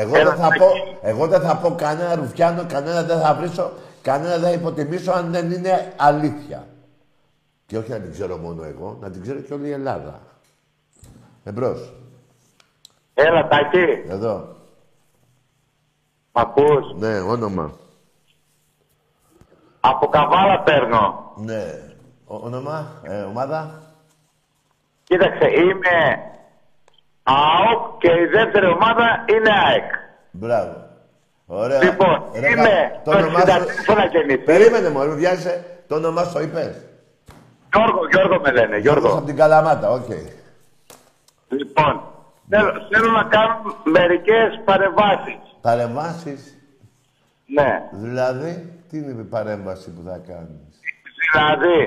[0.00, 0.66] Εγώ δεν, θα πω,
[1.02, 3.72] εγώ δεν θα πω κανένα ρουφιάνο, κανένα δεν θα βρίσω,
[4.02, 6.66] κανένα δεν θα υποτιμήσω αν δεν είναι αλήθεια.
[7.66, 10.20] Και όχι να την ξέρω μόνο εγώ, να την ξέρει και όλη η Ελλάδα.
[11.44, 11.92] Εμπρός.
[13.14, 14.04] Έλα, Τάκη.
[14.08, 14.56] Εδώ.
[16.32, 17.72] Μ' ακούς; Ναι, όνομα.
[19.80, 21.32] Από Καβάλα παίρνω.
[21.36, 21.64] Ναι.
[22.26, 23.82] Ο- όνομα, ε, ομάδα.
[25.04, 26.18] Κοίταξε, είμαι
[27.28, 29.90] ΑΟΚ και η δεύτερη ομάδα είναι ΑΕΚ.
[30.30, 30.86] Μπράβο.
[31.46, 31.82] Ωραία.
[31.84, 33.46] Λοιπόν, Ρε, είμαι κα- το το όνομά σου...
[33.46, 34.38] 64 γεννηθή.
[34.44, 35.64] Περίμενε μου, βιάζεσαι.
[35.88, 36.84] Το όνομά σου το είπες;
[37.74, 39.16] Γιώργο, Γιώργο με λένε, Γιώργος Γιώργο.
[39.18, 40.08] από την Καλαμάτα, οκ.
[41.48, 42.02] Λοιπόν,
[42.48, 43.54] θέλω, θέλω να κάνω
[43.84, 45.38] μερικές παρεμβάσεις.
[45.60, 46.56] Παρεμβάσεις;
[47.46, 47.82] Ναι.
[47.92, 50.80] Δηλαδή, τι είναι η παρέμβαση που θα κάνεις;
[51.32, 51.78] Δηλαδή,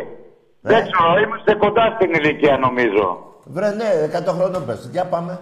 [0.61, 0.71] Ναι.
[0.73, 3.30] δεν ξέρω, είμαστε κοντά στην ηλικία νομίζω.
[3.43, 4.87] Βρε, ναι, 100 χρονών πες.
[4.91, 5.39] Για πάμε.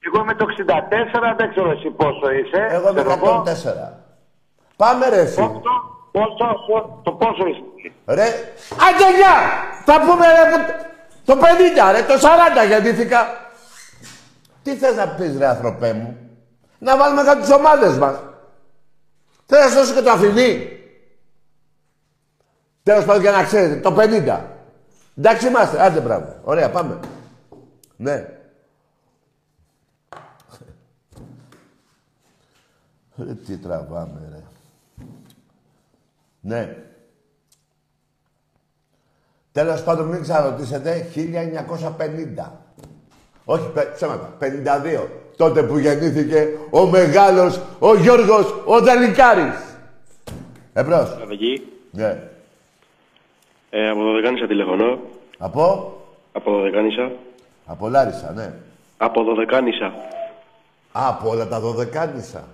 [0.00, 2.66] Εγώ είμαι το 64, δεν ξέρω εσύ πόσο είσαι.
[2.70, 3.98] Εγώ είμαι Ξέρω 104.
[4.76, 5.36] Πάμε ρε εσύ.
[5.36, 5.60] Πόσο,
[6.10, 7.92] πόσο, πόσο, το πόσο είσαι.
[8.06, 8.24] Ρε,
[8.86, 9.34] άντε γεια!
[9.84, 10.86] Θα πούμε ρε, που-
[11.24, 13.26] το 50 ρε, το 40 γεννήθηκα.
[14.62, 16.16] Τι θες να πεις ρε άνθρωπέ μου;
[16.78, 18.16] Να βάλουμε κάτι τις ομάδες μας.
[19.46, 20.68] Θες να σώσει και το αφημί.
[22.82, 24.40] Τέλος πάντων για να ξέρετε, το 50.
[25.18, 26.34] Εντάξει είμαστε, άντε μπράβο.
[26.44, 26.98] Ωραία, πάμε.
[27.98, 28.26] Ναι.
[33.16, 34.42] Ρε, τι τραβάμε ρε.
[36.40, 36.76] Ναι.
[39.52, 42.52] Τέλος πάντων, μην ξαναρωτήσετε, 1950.
[43.44, 45.08] Όχι, πε- ψέματα, 52.
[45.36, 49.76] Τότε που γεννήθηκε ο μεγάλος, ο Γιώργος, ο Δελικάρης.
[50.72, 51.16] Εμπρός.
[51.30, 51.62] Εκεί.
[51.90, 52.28] Ναι.
[53.70, 54.98] Ε, από Δωδεκάνησα τηλεφωνώ.
[55.38, 55.92] Από,
[56.32, 57.10] Από Δωδεκάνησα.
[57.68, 58.52] Από Λάρισα, ναι.
[58.96, 59.86] Από Δωδεκάνησα.
[60.92, 62.44] Α, από όλα τα δωδεκάνησα.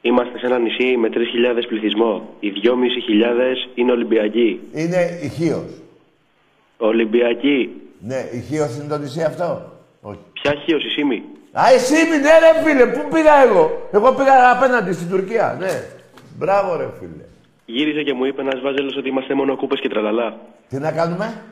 [0.00, 1.18] Είμαστε σε ένα νησί με 3.000
[1.68, 2.28] πληθυσμό.
[2.40, 4.60] Οι 2.500 είναι Ολυμπιακοί.
[4.72, 5.82] Είναι ηχείος.
[6.76, 7.82] Ολυμπιακοί.
[8.00, 9.62] Ναι, ηχείος είναι το νησί αυτό;
[10.00, 10.18] Όχι.
[10.32, 11.22] Ποια χείος η Σίμη;
[11.52, 15.84] Α, εσύ ναι ρε φίλε, πού πήγα εγώ; Εγώ πήγα απέναντι στην Τουρκία, ναι.
[16.38, 17.24] Μπράβο ρε φίλε.
[17.66, 20.36] Γύρισε και μου είπε ένας βάζελος ότι είμαστε μόνο κούπες και τραλαλά.
[20.68, 21.42] Τι να κάνουμε;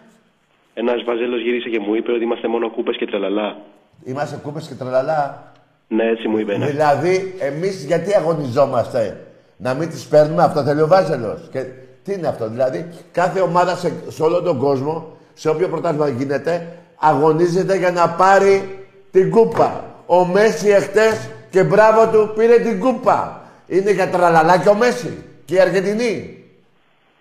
[0.79, 3.57] Ένας βάζελο γύρισε και μου είπε ότι είμαστε μόνο κούπες και τραλαλά.
[4.05, 5.53] Είμαστε κούπες και τρελαλά.
[5.89, 6.57] Ναι, έτσι μου είπε.
[6.57, 6.67] Ναι.
[6.67, 11.49] Δηλαδή, εμείς γιατί αγωνιζόμαστε; Να μην τις παίρνουμε, αυτό θέλει ο Βάζελος.
[11.53, 11.61] Και
[12.03, 16.79] τι είναι αυτό, δηλαδή, κάθε ομάδα σε, σε όλο τον κόσμο, σε όποιο πρωτάθλημα γίνεται,
[16.97, 18.79] αγωνίζεται για να πάρει
[19.11, 19.85] την κούπα.
[20.07, 23.41] Ο Μέση εχθές και μπράβο του πήρε την κούπα.
[23.67, 25.25] Είναι για τραλαλά και ο Μέση.
[25.45, 26.45] Και η Αργεντινή.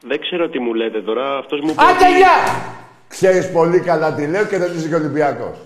[0.07, 1.37] Δεν ξέρω τι μου λέτε τώρα.
[1.37, 1.81] Αυτός μου είπε.
[1.81, 2.37] Άντε ότι- γεια!
[3.15, 5.57] Ξέρεις πολύ καλά τι λέω και δεν είσαι και Ολυμπιακός.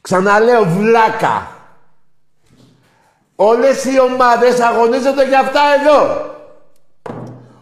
[0.00, 1.48] Ξαναλέω βλάκα.
[3.36, 6.30] Ο Όλες οι ομάδες αγωνίζονται για αυτά εδώ.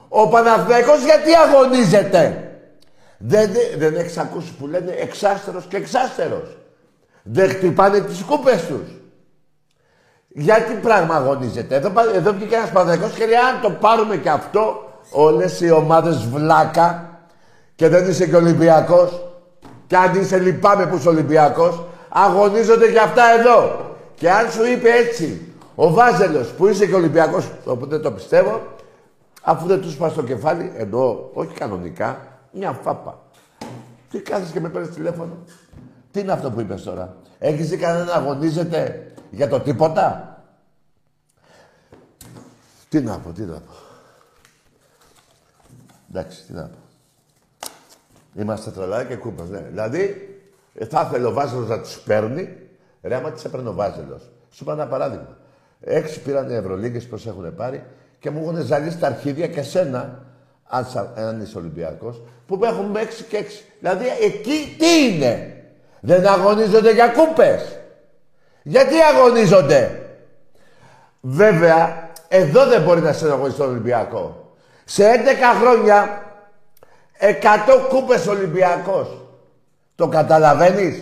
[0.08, 2.50] Ο Παναθηναϊκός γιατί αγωνίζεται;
[3.18, 6.56] Δεν, δεν έχεις ακούσει που λένε εξάστερος και εξάστερος.
[7.22, 8.90] Δεν χτυπάνε τις κούπες τους.
[10.28, 14.30] Γιατί πράγμα αγωνίζεται; Εδώ, πα- εδώ βγήκε ένας Παναθηναϊκός και λέει αν το πάρουμε και
[14.30, 17.11] αυτό όλες οι ομάδες βλάκα
[17.74, 19.26] και δεν είσαι και Ολυμπιακός
[19.86, 23.90] και αν είσαι λυπάμαι που είσαι Ολυμπιακός αγωνίζονται για αυτά εδώ.
[24.14, 28.62] Και αν σου είπε έτσι ο Βάζελος που είσαι και Ολυμπιακός, οπότε το πιστεύω,
[29.42, 32.18] αφού δεν τους σπά στο κεφάλι, εννοώ, όχι κανονικά,
[32.52, 33.20] μια φάπα.
[34.10, 35.36] Τι κάθεσαι και με παίρνεις τηλέφωνο;
[36.10, 40.36] Τι είναι αυτό που είπες τώρα; Έχεις δει κανένα να αγωνίζεται για το τίποτα;
[42.88, 43.72] Τι να πω, τι να πω.
[46.10, 46.81] Εντάξει, τι να πω.
[48.34, 49.58] Είμαστε τρελά και κούπας, ναι.
[49.70, 50.28] Δηλαδή,
[50.74, 52.56] ε, θα ήθελε ο Βάζελος να τους παίρνει,
[53.02, 54.30] ρε άμα τις έπαιρνε ο Βάζελος.
[54.50, 55.36] Σου είπα ένα παράδειγμα.
[55.80, 57.82] Έξι πήραν οι Ευρωλίγκες πως έχουν πάρει
[58.18, 60.18] και μου έχουν ζαλίσει τα αρχίδια και σένα,
[60.68, 63.64] αν, σα- αν είσαι Ολυμπιακός, που έχουμε έξι και έξι.
[63.80, 65.56] Δηλαδή, εκεί τι είναι;
[66.00, 67.78] Δεν αγωνίζονται για κούπες.
[68.62, 70.00] Γιατί αγωνίζονται;
[71.20, 74.32] Βέβαια, εδώ δεν μπορεί να στενοχωρήσει τον Ολυμπιακός.
[74.84, 76.22] Σε 11 χρόνια,
[77.22, 79.08] 100 κούπες Ολυμπιακός.
[79.94, 80.96] Το καταλαβαίνεις;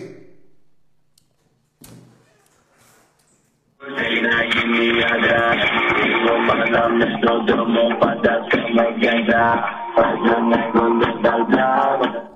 [3.77, 5.63] Θέλει να γίνει άντρας
[6.05, 9.63] Εγώ πάντα μες στον δρόμο πάντα κάνω γκέντα
[9.95, 12.29] Πάντα να κοντά τα λτάω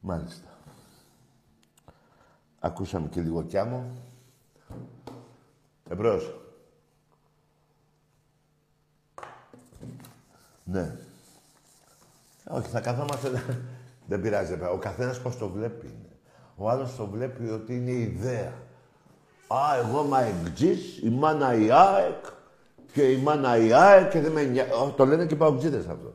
[0.00, 0.48] Μάλιστα.
[2.58, 3.84] Ακούσαμε και λίγο κι άμμο.
[5.88, 6.34] Εμπρός.
[10.64, 11.03] Ναι.
[12.48, 13.28] Όχι, θα καθόμαστε...
[14.06, 14.74] Δεν πειράζει, δεν πειράζει.
[14.74, 15.86] Ο καθένας πώς το βλέπει.
[15.86, 16.16] είναι.
[16.56, 18.52] Ο άλλος το βλέπει ότι είναι ιδέα.
[19.46, 22.24] Α, εγώ είμαι αεκτζής, η μάνα η ΑΕΚ
[22.92, 24.70] και η μάνα η ΑΕΚ και δεν με νοιάζει.
[24.96, 26.14] Το λένε και οι παουτζίδες αυτό.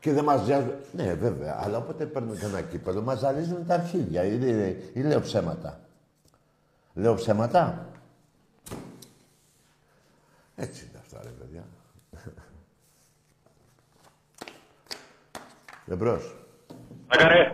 [0.00, 0.72] Και δεν μας νοιάζουν.
[0.92, 4.24] Ναι, βέβαια, αλλά όποτε παίρνουν κανένα κύπελο, μας ζαλίζουν τα αρχίδια.
[4.24, 5.80] Ή, ή, ή λέω ψέματα.
[6.94, 7.86] Λέω ψέματα.
[10.56, 11.64] Έτσι είναι αυτά, ρε παιδιά.
[15.90, 16.22] Εμπρός.
[17.08, 17.52] Ακαρέ.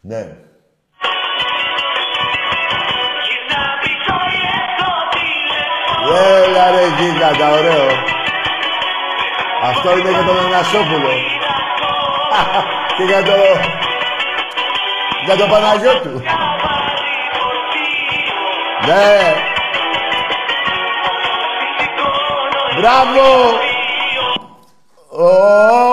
[0.00, 0.36] Ναι.
[6.44, 7.88] Έλα ρε γίγαντα, ωραίο.
[9.62, 11.08] Αυτό είναι για τον Ανασόπουλο.
[12.96, 13.32] και για το...
[15.24, 16.22] Για τον Παναγιώτου.
[18.86, 19.34] ναι.
[22.76, 23.22] Μπράβο.
[25.10, 25.91] Ω!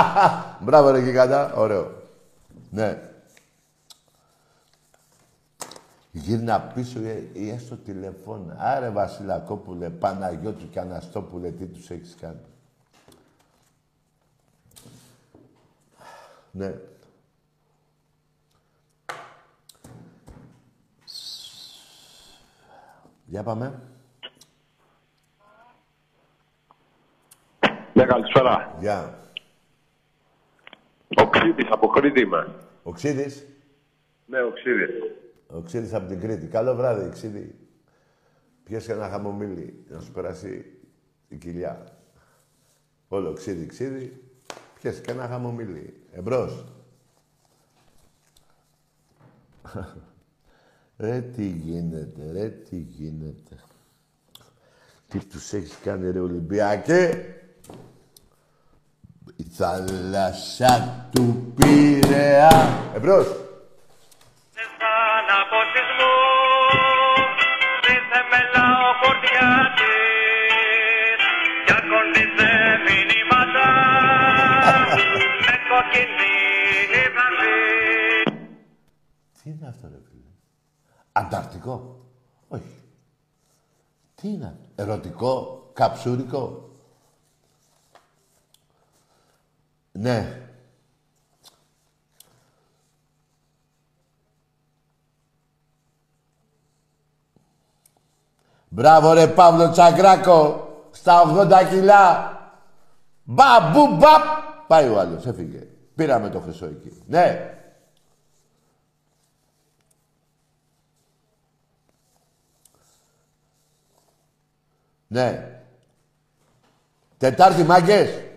[0.64, 2.02] Μπράβο ρε γίγαντα, ωραίο.
[2.70, 3.10] Ναι.
[6.10, 8.56] Γύρνα πίσω ή, ή έστω τηλεφώνα.
[8.58, 12.40] Άρε Βασιλακόπουλε, Παναγιώτου και Αναστόπουλε, τι τους έχεις κάνει.
[16.50, 16.74] Ναι.
[23.26, 23.80] Για πάμε.
[27.94, 28.76] Ναι, καλησπέρα.
[28.80, 29.21] Γεια.
[31.16, 32.54] Ο Ξίδης, από Κρήτη είμαι.
[32.82, 33.46] Ο Ξίδης.
[34.26, 34.90] Ναι, ο Ξίδης.
[35.46, 36.46] Ο Ξίδης από την Κρήτη.
[36.46, 37.54] Καλό βράδυ, Ξίδη.
[38.64, 40.78] Πιες και ένα χαμομήλι να σου περάσει
[41.28, 41.86] η κοιλιά.
[43.08, 44.22] Όλο ξίδι, ξίδι.
[44.80, 45.94] Πιες και ένα χαμομήλι.
[46.12, 46.64] Εμπρός.
[50.98, 53.56] ρε τι γίνεται, ρε τι γίνεται.
[55.08, 57.24] Τι τους έχεις κάνει ρε Ολυμπιακέ;
[59.42, 62.50] Η θάλασσα του Πειραιά.
[62.94, 63.26] Εμπρός.
[65.16, 66.14] Αναποτισμό
[67.86, 69.92] Ρίθε με λαοφορτιάτης
[71.64, 72.52] Κι ακολουθήσε
[72.86, 73.68] μηνύματα
[75.46, 76.36] Με κοκκινή
[77.14, 77.60] βραδύ
[79.42, 80.30] Τι είναι αυτό, ρε φίλε;
[81.12, 81.74] Ανταρκτικό.
[82.48, 82.76] Όχι.
[84.14, 85.32] Τι είναι αυτό; Ερωτικό,
[85.72, 86.71] καψούρικο.
[89.92, 90.36] Ναι.
[98.68, 100.66] Μπράβο ρε Παύλο Τσακράκο.
[100.90, 102.36] Στα 80 κιλά.
[103.22, 104.22] Μπαμπου μπαπ.
[104.66, 105.66] Πάει ο άλλος, έφυγε.
[105.94, 107.02] Πήραμε το χρυσό εκεί.
[107.06, 107.56] Ναι.
[115.06, 115.60] Ναι.
[117.18, 118.31] Τετάρτη, μάγκες.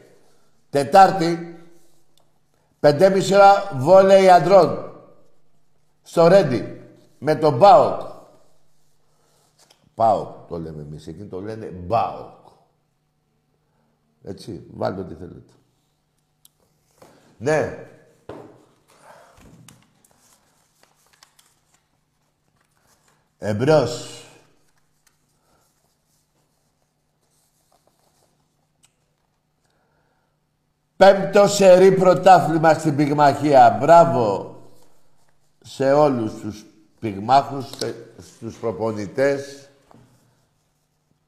[0.76, 1.60] Τετάρτη.
[2.80, 5.02] Πεντέμιση ώρα βόλεϊ αντρών.
[6.02, 6.82] Στο Ρέντι.
[7.20, 8.02] Με τον Μπάοκ.
[9.96, 11.08] ΠΑΟΚ το λέμε εμείς.
[11.08, 12.48] Εκείνοι το λένε ΜΠΑΟΚ.
[14.24, 15.54] Έτσι, βάλτε ό,τι θέλετε.
[17.38, 17.88] Ναι.
[23.38, 24.25] Εμπρός.
[30.98, 33.78] Πέμπτο σερί πρωτάθλημα στην πυγμαχία.
[33.82, 34.56] Μπράβο
[35.62, 36.66] σε όλους τους
[37.00, 39.70] πυγμάχους, σε- στους προπονητές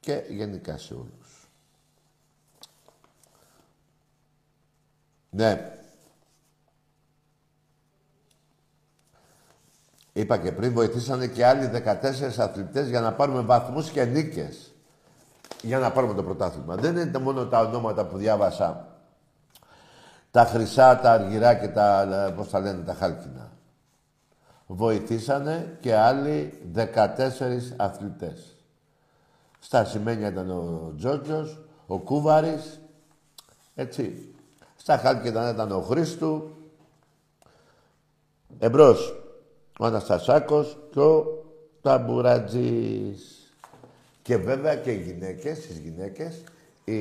[0.00, 1.48] και γενικά σε όλους.
[5.30, 5.72] Ναι.
[10.12, 14.72] Είπα και πριν, βοηθήσανε και άλλοι 14 αθλητές για να πάρουμε βαθμούς και νίκες.
[15.62, 16.74] Για να πάρουμε το πρωτάθλημα.
[16.76, 18.97] Δεν είναι μόνο τα ονόματα που διάβασα.
[20.30, 23.52] Τα χρυσά, τα αργυρά και τα, ε, πώς τα λένε, τα χάλκινα.
[24.66, 28.56] Βοηθήσανε και άλλοι 14 αθλητές.
[29.58, 32.80] Στα σημαίνια ήταν ο Τζότζος, ο Κούβαρης,
[33.74, 34.34] έτσι.
[34.76, 36.50] Στα χάλκινα ήταν ο Χρήστου,
[38.58, 39.22] εμπρός
[39.78, 41.44] ο Αναστασάκος και ο
[41.82, 43.52] Ταμπουρατζής.
[44.22, 46.42] Και βέβαια και οι γυναίκες, τις γυναίκες,
[46.84, 46.94] η,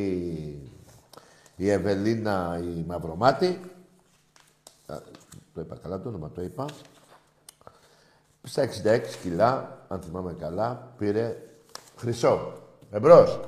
[1.57, 3.59] η Ευελίνα η Μαυρομάτη,
[4.85, 4.95] α,
[5.53, 6.65] το είπα καλά το όνομα, το είπα,
[8.43, 11.37] στα 66 κιλά, αν θυμάμαι καλά, πήρε
[11.97, 12.53] χρυσό.
[12.91, 13.39] Εμπρός.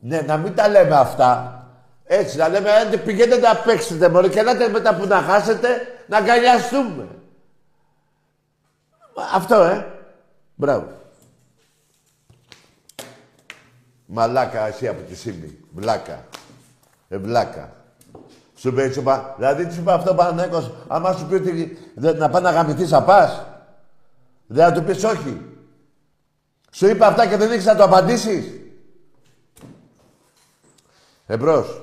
[0.00, 1.58] Ναι, να μην τα λέμε αυτά.
[2.04, 5.68] Έτσι, να λέμε, αν πηγαίνετε να παίξετε μόνο και ελάτε μετά που να χάσετε,
[6.08, 7.08] να αγκαλιαστούμε.
[9.34, 9.86] Αυτό, ε.
[10.54, 11.03] Μπράβο.
[14.06, 15.58] Μαλάκα εσύ από τη Σίμη.
[15.74, 16.24] Βλάκα.
[17.08, 17.72] Ε, βλάκα.
[18.56, 21.78] Σου πει έτσι, πα- δηλαδή τι σου είπε αυτό ο Παναθηναίκος, άμα σου πει ότι
[21.94, 23.46] δεν- να πάει να γαμηθείς θα πας;
[24.46, 25.40] Δεν θα του πεις όχι.
[26.70, 28.60] Σου είπε αυτά και δεν έχεις να το απαντήσεις.
[31.26, 31.82] Εμπρός.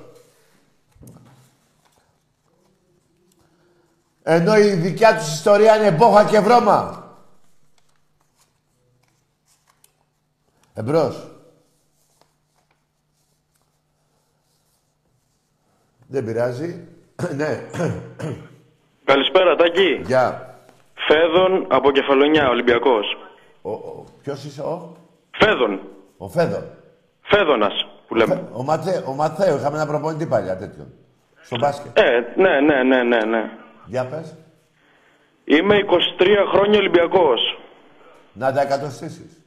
[4.23, 7.05] Ενώ η δικιά τους ιστορία είναι μπόχα και βρώμα.
[10.73, 11.30] Εμπρός.
[16.11, 16.87] Δεν πειράζει.
[17.39, 17.59] ναι.
[19.05, 20.01] Καλησπέρα, Τάκη.
[20.05, 20.55] Γεια.
[21.07, 23.17] Φέδων από Κεφαλονιά, Ολυμπιακός.
[23.61, 24.95] Ο, ο, ποιος είσαι ο;
[25.31, 25.79] Φέδων.
[26.17, 26.63] Ο Φέδο.
[27.21, 28.47] Φέδωνας, που λέμε.
[28.51, 29.55] Ο, Ματέ, ο Μαθαίο.
[29.55, 30.87] Είχαμε ένα προπονητή παλιά τέτοιο.
[31.41, 31.99] Στο μπάσκετ.
[31.99, 33.49] Ε, ναι, ναι, ναι, ναι, ναι.
[33.85, 34.35] Για πες.
[35.45, 35.75] Είμαι
[36.19, 37.59] 23 χρόνια Ολυμπιακός.
[38.33, 39.43] Να τα εκατοστήσεις.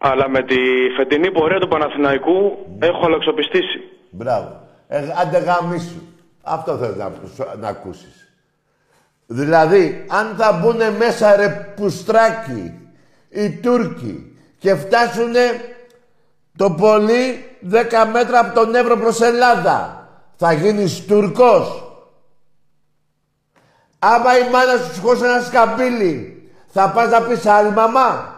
[0.00, 0.56] Αλλά με τη
[0.96, 3.80] φετινή πορεία του Παναθηναϊκού έχω αλλαξοπιστήσει.
[4.10, 4.61] Μπράβο.
[4.94, 6.02] Ε, άντε γαμίσου.
[6.42, 8.28] Αυτό θέλω να, σου- να ακούσεις.
[9.26, 12.78] Δηλαδή, αν θα μπουν μέσα ρε πουστράκι
[13.28, 15.40] οι Τούρκοι και φτάσουνε
[16.56, 21.92] το πολύ 10 μέτρα από τον Εύρο προς Ελλάδα, θα γίνεις Τούρκος.
[23.98, 28.34] Άμα η μάνα σου σηκώσει ένα σκαμπίλι, θα πας να πεις άλλη μαμά.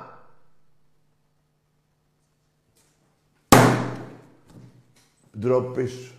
[5.39, 6.15] Ντροπή σου.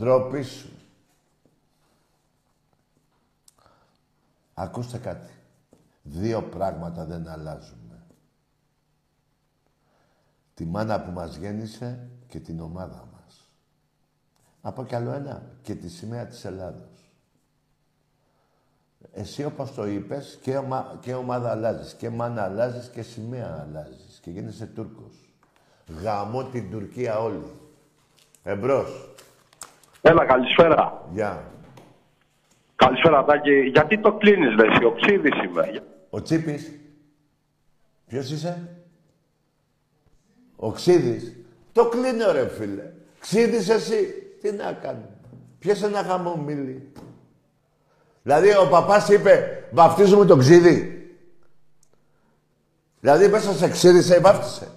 [0.00, 0.68] Ντροπή σου.
[4.54, 5.32] Ακούστε κάτι.
[6.02, 8.02] Δύο πράγματα δεν αλλάζουμε.
[10.54, 13.50] Τη μάνα που μας γέννησε και την ομάδα μας.
[14.60, 15.42] Από κι άλλο ένα.
[15.62, 17.12] Και τη σημαία της Ελλάδος.
[19.12, 21.94] Εσύ όπως το είπες και, ομα, και ομάδα αλλάζεις.
[21.94, 24.18] Και μάνα αλλάζεις και σημαία αλλάζεις.
[24.22, 25.34] Και γίνεσαι Τούρκος.
[26.02, 27.52] Γαμώ την Τουρκία όλη.
[28.42, 29.14] Εμπρός.
[30.02, 31.08] Έλα, καλησπέρα.
[31.12, 31.44] Γεια.
[32.76, 33.60] Καλησπέρα, Τάκη.
[33.60, 35.82] Γιατί το κλείνεις, ρε, εσύ, ο Ξύδης είμαι.
[36.10, 36.72] Ο Τσίπης.
[38.06, 38.68] Ποιος είσαι;
[40.56, 41.36] Ο Ξίδης.
[41.72, 42.92] Το κλείνω ρε φίλε.
[43.20, 44.14] Ξίδης εσύ.
[44.40, 45.04] Τι να κάνει.
[45.58, 46.92] Ποιος ένα χαμομίλι.
[48.22, 50.94] Δηλαδή ο παπάς είπε βαφτίζουμε τον Ξίδη.
[53.00, 54.68] Δηλαδή μέσα σε ξύδισε ή βάφτισε.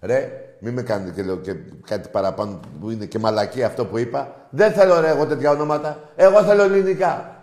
[0.00, 1.54] Ρε, μη με κάνετε και λέω και
[1.86, 4.46] κάτι παραπάνω που είναι και μαλακή αυτό που είπα.
[4.50, 6.00] Δεν θέλω ρε εγώ τέτοια ονόματα.
[6.16, 7.40] Εγώ θέλω ελληνικά.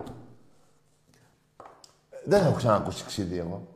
[2.24, 3.68] Δεν έχω ξανακούσει ξύδι εγώ.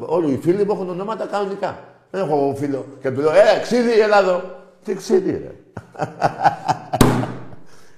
[0.00, 1.78] Όλοι οι φίλοι μου έχουν ονόματα κανονικά.
[2.10, 4.42] Δεν έχω εγώ φίλο και του λέω Ε, ξύδι, έλα εδώ.
[4.84, 5.54] Τι ξύδι, ρε.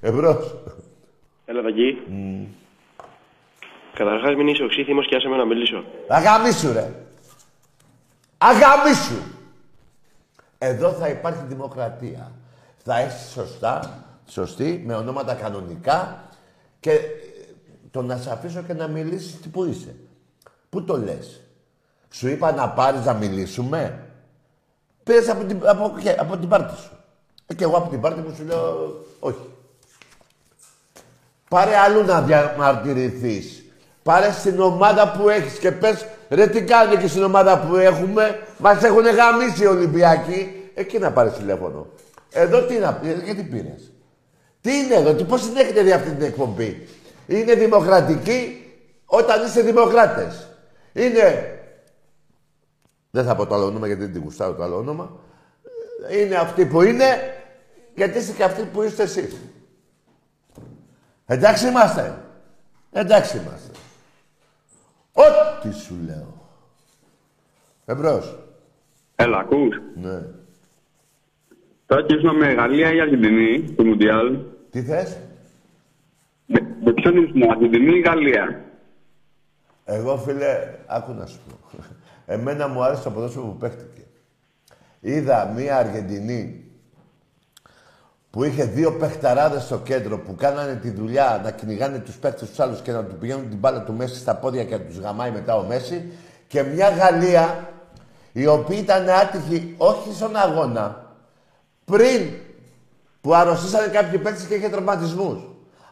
[0.09, 0.55] Εμπρός.
[1.45, 1.99] Έλα, Τακί.
[3.95, 5.85] Καταρχάς μην είσαι οξύθυμος και άσε με να μιλήσω.
[6.09, 6.93] Αγαμίσου, ρε.
[8.39, 9.41] Αγαμίσου.
[10.65, 12.33] Εδώ θα υπάρχει δημοκρατία.
[12.85, 16.29] Θα είσαι σωστά, σωστή, με ονόματα κανονικά
[16.81, 17.01] και ε,
[17.91, 19.95] το να σε αφήσω και να μιλήσεις τι που είσαι.
[20.69, 21.41] Πού το λες;
[22.11, 24.09] Σου είπα να πάρεις να μιλήσουμε;
[25.03, 26.91] Πήρες από την, από, από την πάρτη σου.
[27.47, 29.51] Ε, και εγώ από την πάρτη μου σου λέω όχι.
[31.49, 33.62] Πάρε αλλού να διαμαρτυρηθείς.
[34.03, 38.41] Πάρε στην ομάδα που έχεις και πες ρε τι κάνετε και στην ομάδα που έχουμε;
[38.59, 40.71] Μας έχουν γαμίσει οι Ολυμπιακοί.
[40.75, 41.87] Εκεί να πάρεις τηλέφωνο.
[42.31, 43.93] Εδώ τι να πει, γιατί πήρες.
[44.61, 46.89] Τι είναι εδώ, τι, πώς την έχετε δει αυτή την εκπομπή;
[47.27, 48.67] Είναι δημοκρατική
[49.07, 50.49] όταν είστε δημοκράτες.
[50.93, 51.57] Είναι...
[53.11, 55.21] Δεν θα πω το άλλο όνομα γιατί δεν την γουστάρω το άλλο όνομα.
[56.21, 57.37] Είναι αυτοί που είναι
[57.95, 59.37] γιατί είστε και αυτοί που είστε εσείς.
[61.27, 62.15] Εντάξει είμαστε.
[62.93, 63.71] Εντάξει είμαστε.
[65.13, 66.41] Ό,τι σου λέω.
[67.85, 68.39] Εμπρός.
[69.17, 69.81] Έλα, ακούς.
[69.95, 70.21] Ναι.
[71.87, 74.39] Τώρα και ήσουν με Γαλλία ή Αργεντινή, το Μουντιάλ.
[74.71, 75.19] Τι θες;
[76.47, 78.65] Με, με ποιον ήσουν, Αργεντινή ή Γαλλία;
[79.85, 81.83] Εγώ, φίλε, άκου να σου πω.
[82.35, 84.03] Εμένα μου άρεσε το ποδόσφαιρο που παίχτηκε.
[85.01, 86.62] Είδα μία Αργεντινή
[88.33, 92.61] που είχε δύο παιχταράδες στο κέντρο που κάνανε τη δουλειά να κυνηγάνε τους παίχτε τους
[92.61, 95.31] άλλους και να του πηγαίνουν την μπάλα του Μέση στα πόδια και να τους γαμάει
[95.31, 96.13] μετά ο Μέση.
[96.47, 97.69] Και μια Γαλλία
[98.33, 101.15] η οποία ήταν άτυχη όχι στον αγώνα
[101.85, 102.21] πριν
[103.21, 105.39] που αρρωστήσανε κάποιοι παίχτε και είχε τραυματισμούς.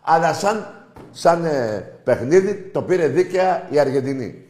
[0.03, 0.67] Αλλά σαν,
[1.11, 4.45] σαν ε, παιχνίδι το πήρε δίκαια η Αργεντινή.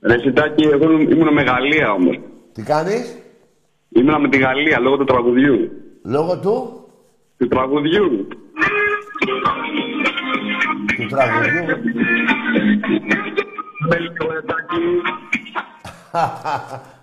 [0.00, 2.20] Ρε Σιτάκη, εγώ ήμουν με Γαλλία όμως.
[2.52, 3.16] Τι κάνεις;
[3.88, 5.70] Ήμουνα με τη Γαλλία λόγω του τραγουδιού.
[6.08, 6.86] Λόγω του;
[7.36, 8.28] Του τραγουδιού.
[10.96, 11.64] Του τραγουδιού.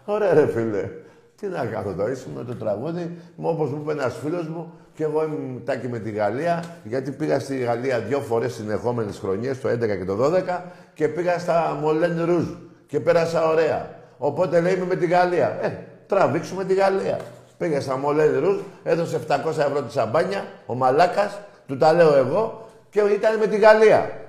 [0.13, 0.89] Ωραία ρε φίλε.
[1.35, 4.73] Τι να κάνω τώρα, είσαι με το τραγούδι, μου όπως μου είπε ένας φίλος μου
[4.93, 9.61] και εγώ ήμουν τάκι με τη Γαλλία, γιατί πήγα στη Γαλλία δύο φορές συνεχόμενες χρονιές,
[9.61, 10.61] το 11 και το 12
[10.93, 12.45] και πήγα στα Μολέν Ρουζ
[12.87, 13.89] και πέρασα ωραία.
[14.17, 15.57] Οπότε λέει είμαι με τη Γαλλία.
[15.61, 15.77] Ε,
[16.07, 17.19] τραβήξουμε τη Γαλλία.
[17.57, 22.69] Πήγα στα Μολέν Ρουζ, έδωσε 700 ευρώ τη σαμπάνια, ο Μαλάκας, του τα λέω εγώ
[22.89, 24.19] και ήταν με τη Γαλλία.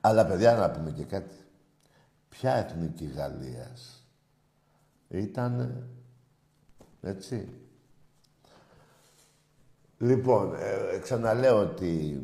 [0.00, 1.34] Αλλά παιδιά να πούμε και κάτι.
[2.28, 4.06] Ποια εθνική Γαλλίας
[5.08, 5.84] ήταν
[7.02, 7.48] έτσι;
[9.98, 12.22] Λοιπόν, ε, ξαναλέω ότι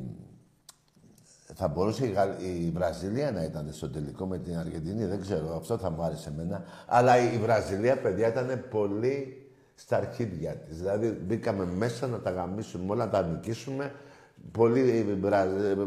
[1.54, 2.30] θα μπορούσε η, Γαλλ...
[2.40, 5.04] η Βραζιλία να ήταν στο τελικό με την Αργεντινή.
[5.04, 6.64] Δεν ξέρω, αυτό θα μου άρεσε εμένα.
[6.86, 10.76] Αλλά η Βραζιλία, παιδιά, ήταν πολύ στα αρχίδια της.
[10.76, 13.92] Δηλαδή, μπήκαμε μέσα να τα γαμίσουμε όλα, να τα νικήσουμε.
[14.52, 15.04] Πολύ,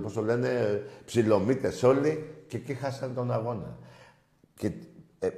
[0.02, 3.78] πώς το λένε, ψιλομίτες όλοι και εκεί χάσαν τον αγώνα.
[4.56, 4.72] Και
[5.20, 5.34] ε, ε,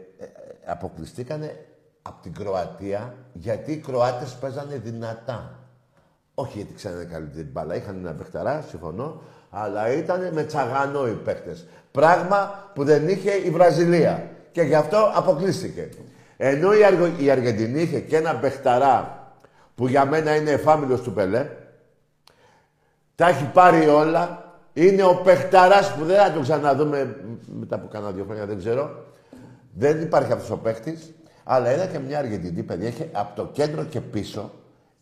[0.66, 1.66] αποκλειστήκανε
[2.02, 5.60] από την Κροατία γιατί οι Κροάτες παίζανε δυνατά.
[6.34, 7.76] Όχι γιατί ξέρανε καλύτερη μπάλα.
[7.76, 9.22] Είχαν ένα παιχταρά, συμφωνώ,
[9.64, 11.66] αλλά ήταν με τσαγανό οι παίχτες.
[11.92, 14.30] Πράγμα που δεν είχε η Βραζιλία.
[14.52, 15.90] Και γι' αυτό αποκλείστηκε.
[16.38, 17.10] Ενώ η, Αργο...
[17.18, 19.26] η Αργεντινή είχε και ένα παιχταρά
[19.76, 21.50] που για μένα είναι εφάμιλος του Πελέ,
[23.16, 27.16] τα έχει πάρει όλα, είναι ο παιχταράς που δεν θα τον ξαναδούμε
[27.60, 29.06] μετά από κάνα δύο χρόνια, δεν ξέρω.
[29.74, 31.14] Δεν υπάρχει αυτός ο παίχτης.
[31.44, 34.52] Αλλά είδα και μια Αργεντινή, παιδιά, είχε από το κέντρο και πίσω.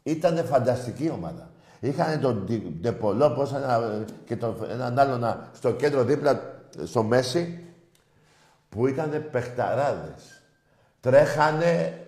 [0.03, 1.49] Ήταν φανταστική ομάδα.
[1.85, 2.47] Είχαν τον
[2.81, 7.63] Ντεπολό πώς, ένα, και τον, έναν άλλο στο κέντρο δίπλα, στο μέση,
[8.69, 10.41] που ήταν παιχταράδες.
[10.99, 11.99] Τρέχανε,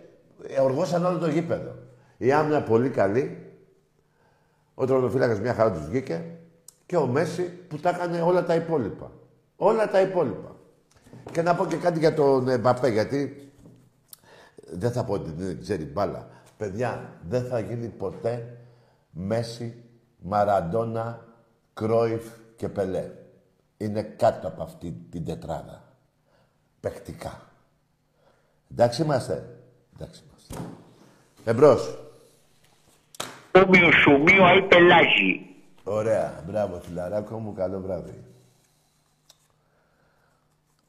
[0.61, 1.75] οργώσαν όλο το γήπεδο.
[2.17, 3.51] Η άμυνα πολύ καλή.
[4.73, 6.23] Ο τρονοφύλακας μια χαρά τους βγήκε.
[6.85, 9.11] Και ο Μέση που τα έκανε όλα τα υπόλοιπα.
[9.55, 10.55] Όλα τα υπόλοιπα.
[11.31, 13.51] Και να πω και κάτι για τον Εμπαπέ, γιατί
[14.65, 16.27] δεν θα πω ότι δεν ξέρει μπάλα.
[16.57, 18.56] Παιδιά, δεν θα γίνει ποτέ
[19.19, 19.83] Μέση,
[20.17, 21.25] Μαραντόνα,
[21.73, 22.23] Κρόιφ
[22.55, 23.11] και Πελέ.
[23.77, 25.83] Είναι κάτω από αυτή την τετράδα.
[26.79, 27.41] Παιχτικά.
[28.71, 29.59] Εντάξει είμαστε.
[29.95, 30.69] Εντάξει είμαστε.
[31.45, 31.97] Εμπρός.
[33.51, 35.55] Όμοιο σουμίο αή πελάγι.
[35.83, 36.43] Ωραία.
[36.47, 37.53] Μπράβο, φιλαράκο μου.
[37.53, 38.23] Καλό βράδυ.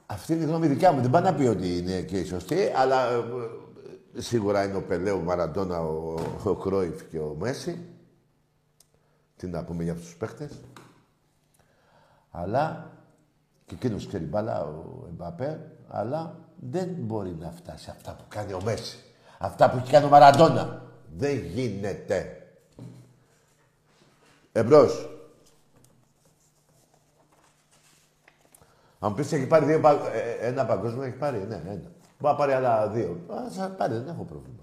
[0.07, 1.01] Αυτή είναι η γνώμη δικιά μου.
[1.01, 3.17] Δεν πάει να πει ότι είναι και η σωστή, αλλά ε,
[4.17, 6.15] ε, σίγουρα είναι ο Πελέ, ο Μαραντόνα, ο,
[6.45, 7.98] ο Κρόιφ και ο Μέση.
[9.39, 10.51] Τι να πούμε για αυτούς τους παίχτες.
[12.31, 12.91] Αλλά
[13.67, 18.61] και εκείνος ξέρει μπάλα, ο Εμπαπέ, αλλά δεν μπορεί να φτάσει αυτά που κάνει ο
[18.65, 18.99] Μέση.
[19.39, 20.83] Αυτά που έχει κάνει ο Μαραντόνα.
[21.17, 22.47] Δεν γίνεται.
[24.53, 25.09] Εμπρός.
[28.99, 31.73] Αν πεις έχει πάρει δύο, πα- ε, ε, ένα παγκόσμιο, έχει πάρει, ναι, ένα.
[32.19, 33.21] Μπορεί να πάρει άλλα δύο.
[33.33, 34.63] Α, θα πάρει, δεν έχω πρόβλημα.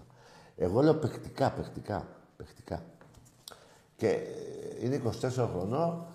[0.57, 2.07] Εγώ λέω παιχτικά, παιχτικά,
[2.37, 2.81] παιχτικά.
[3.97, 4.23] Και ε,
[4.79, 6.05] είναι 24 χρονών.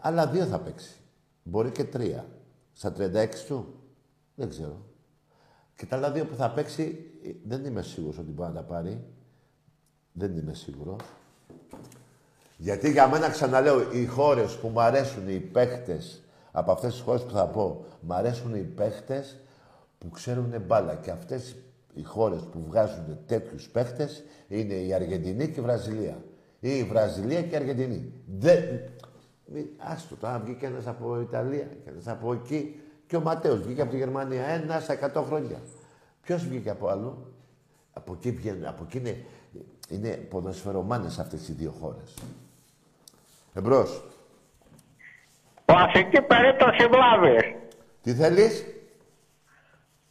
[0.00, 0.96] Άλλα δύο θα παίξει.
[1.42, 2.26] Μπορεί και τρία.
[2.72, 3.74] Στα 36 του.
[4.34, 4.86] Δεν ξέρω.
[5.76, 8.62] Και τα άλλα δύο που θα παίξει, ε, δεν είμαι σίγουρος ότι μπορεί να τα
[8.62, 9.04] πάρει.
[10.12, 11.00] Δεν είμαι σίγουρος.
[12.56, 16.22] Γιατί για μένα, ξαναλέω, οι χώρες που μου αρέσουν οι παίχτες,
[16.52, 19.36] από αυτές τις χώρες που θα πω, μου αρέσουν οι παίχτες
[19.98, 20.94] που ξέρουν μπάλα.
[20.94, 21.56] Και αυτές
[21.94, 26.22] οι χώρες που βγάζουν τέτοιους παίχτες είναι η Αργεντινή και η Βραζιλία.
[26.64, 28.12] Ή η Βραζιλία και η Αργεντινή.
[28.38, 28.58] Δεν...
[29.46, 32.80] Μη- Άστο, τώρα βγήκε ένας από Ιταλία και ένας από εκεί.
[33.06, 35.60] Και ο Ματέος βγήκε από τη Γερμανία ένας στα 100 χρόνια.
[36.22, 37.26] Ποιος βγήκε από άλλο.
[37.92, 39.24] Από εκεί, βγαίνουν, από εκεί είναι,
[39.88, 42.14] είναι ποδοσφαιρομάνες αυτές οι δύο χώρες.
[43.54, 44.02] Εμπρός.
[45.64, 47.42] Πασε και περέτω σε βλάβες.
[48.02, 48.64] Τι θέλεις.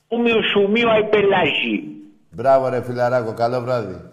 [0.07, 1.83] Ούμιο σουμίο υπελάζει.
[2.31, 4.10] Μπράβο ρε φιλαράκο, καλό βράδυ.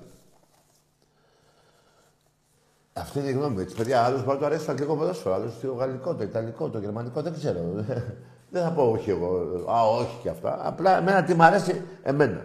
[3.01, 3.61] Αυτή είναι η γνώμη μου.
[3.61, 6.69] Έτσι, παιδιά, άλλος μπορεί να του αρέσει το αγγλικό ποδόσφαιρο, άλλος το γαλλικό, το ιταλικό,
[6.71, 7.61] το γερμανικό, δεν ξέρω.
[8.51, 9.65] δεν θα πω όχι εγώ.
[9.71, 10.59] Α, όχι και αυτά.
[10.67, 12.45] Απλά εμένα τι μ' αρέσει, εμένα.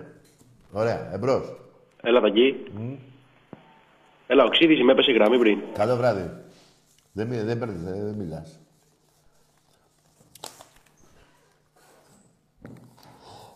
[0.72, 1.54] Ωραία, εμπρός.
[2.02, 2.64] Έλα, Βαγγί.
[4.28, 5.60] Έλα, ο Ξίδης με έπεσε η γραμμή πριν.
[5.74, 6.32] Καλό βράδυ.
[7.12, 8.60] Δεν, μι- δεν, παίρνεις, δεν, δεν μιλάς.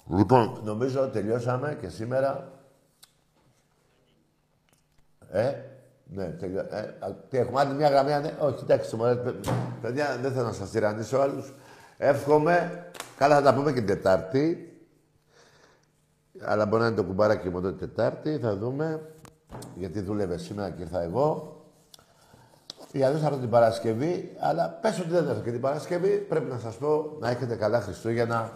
[0.10, 2.52] Λοιπόν, νομίζω τελειώσαμε και σήμερα.
[5.32, 5.54] Ε,
[6.10, 6.60] ναι, τελειώ...
[6.60, 8.36] ε, α, τι έχουμε, άλλη μια γραμμή, ναι.
[8.40, 9.48] Όχι, εντάξει, μωρέ, παι-
[9.82, 11.54] παιδιά, δεν θέλω να σας τυραννήσω άλλους.
[11.98, 12.86] Εύχομαι,
[13.18, 14.72] καλά θα τα πούμε και την Τετάρτη.
[16.42, 19.02] Αλλά μπορεί να είναι το κουμπάράκι μου την Τετάρτη, θα δούμε.
[19.76, 21.52] Γιατί δούλευε σήμερα και ήρθα εγώ.
[22.92, 26.18] Ή αλλιώς θα έρθω την Παρασκευή, αλλά πες ότι δεν έρθω και την Παρασκευή.
[26.18, 28.52] Πρέπει να σας πω να έχετε καλά Χριστούγεννα.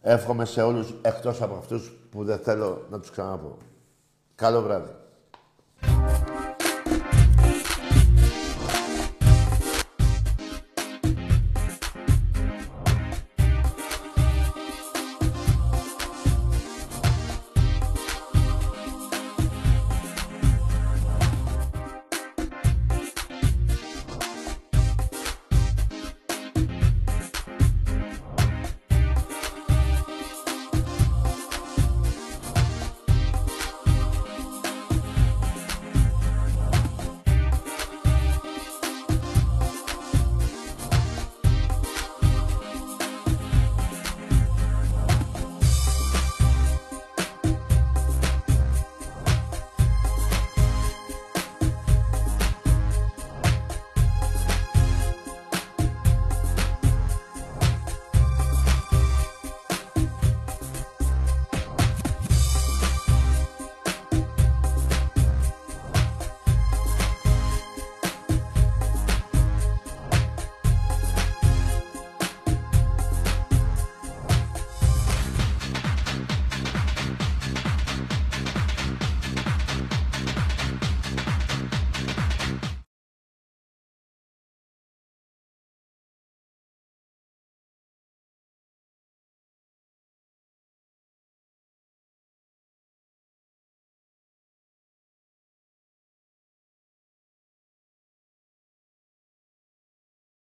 [0.00, 3.56] Εύχομαι σε όλους, εκτός από αυτούς που δεν θέλω να τους ξαναπώ.
[4.34, 4.90] Καλό βράδυ.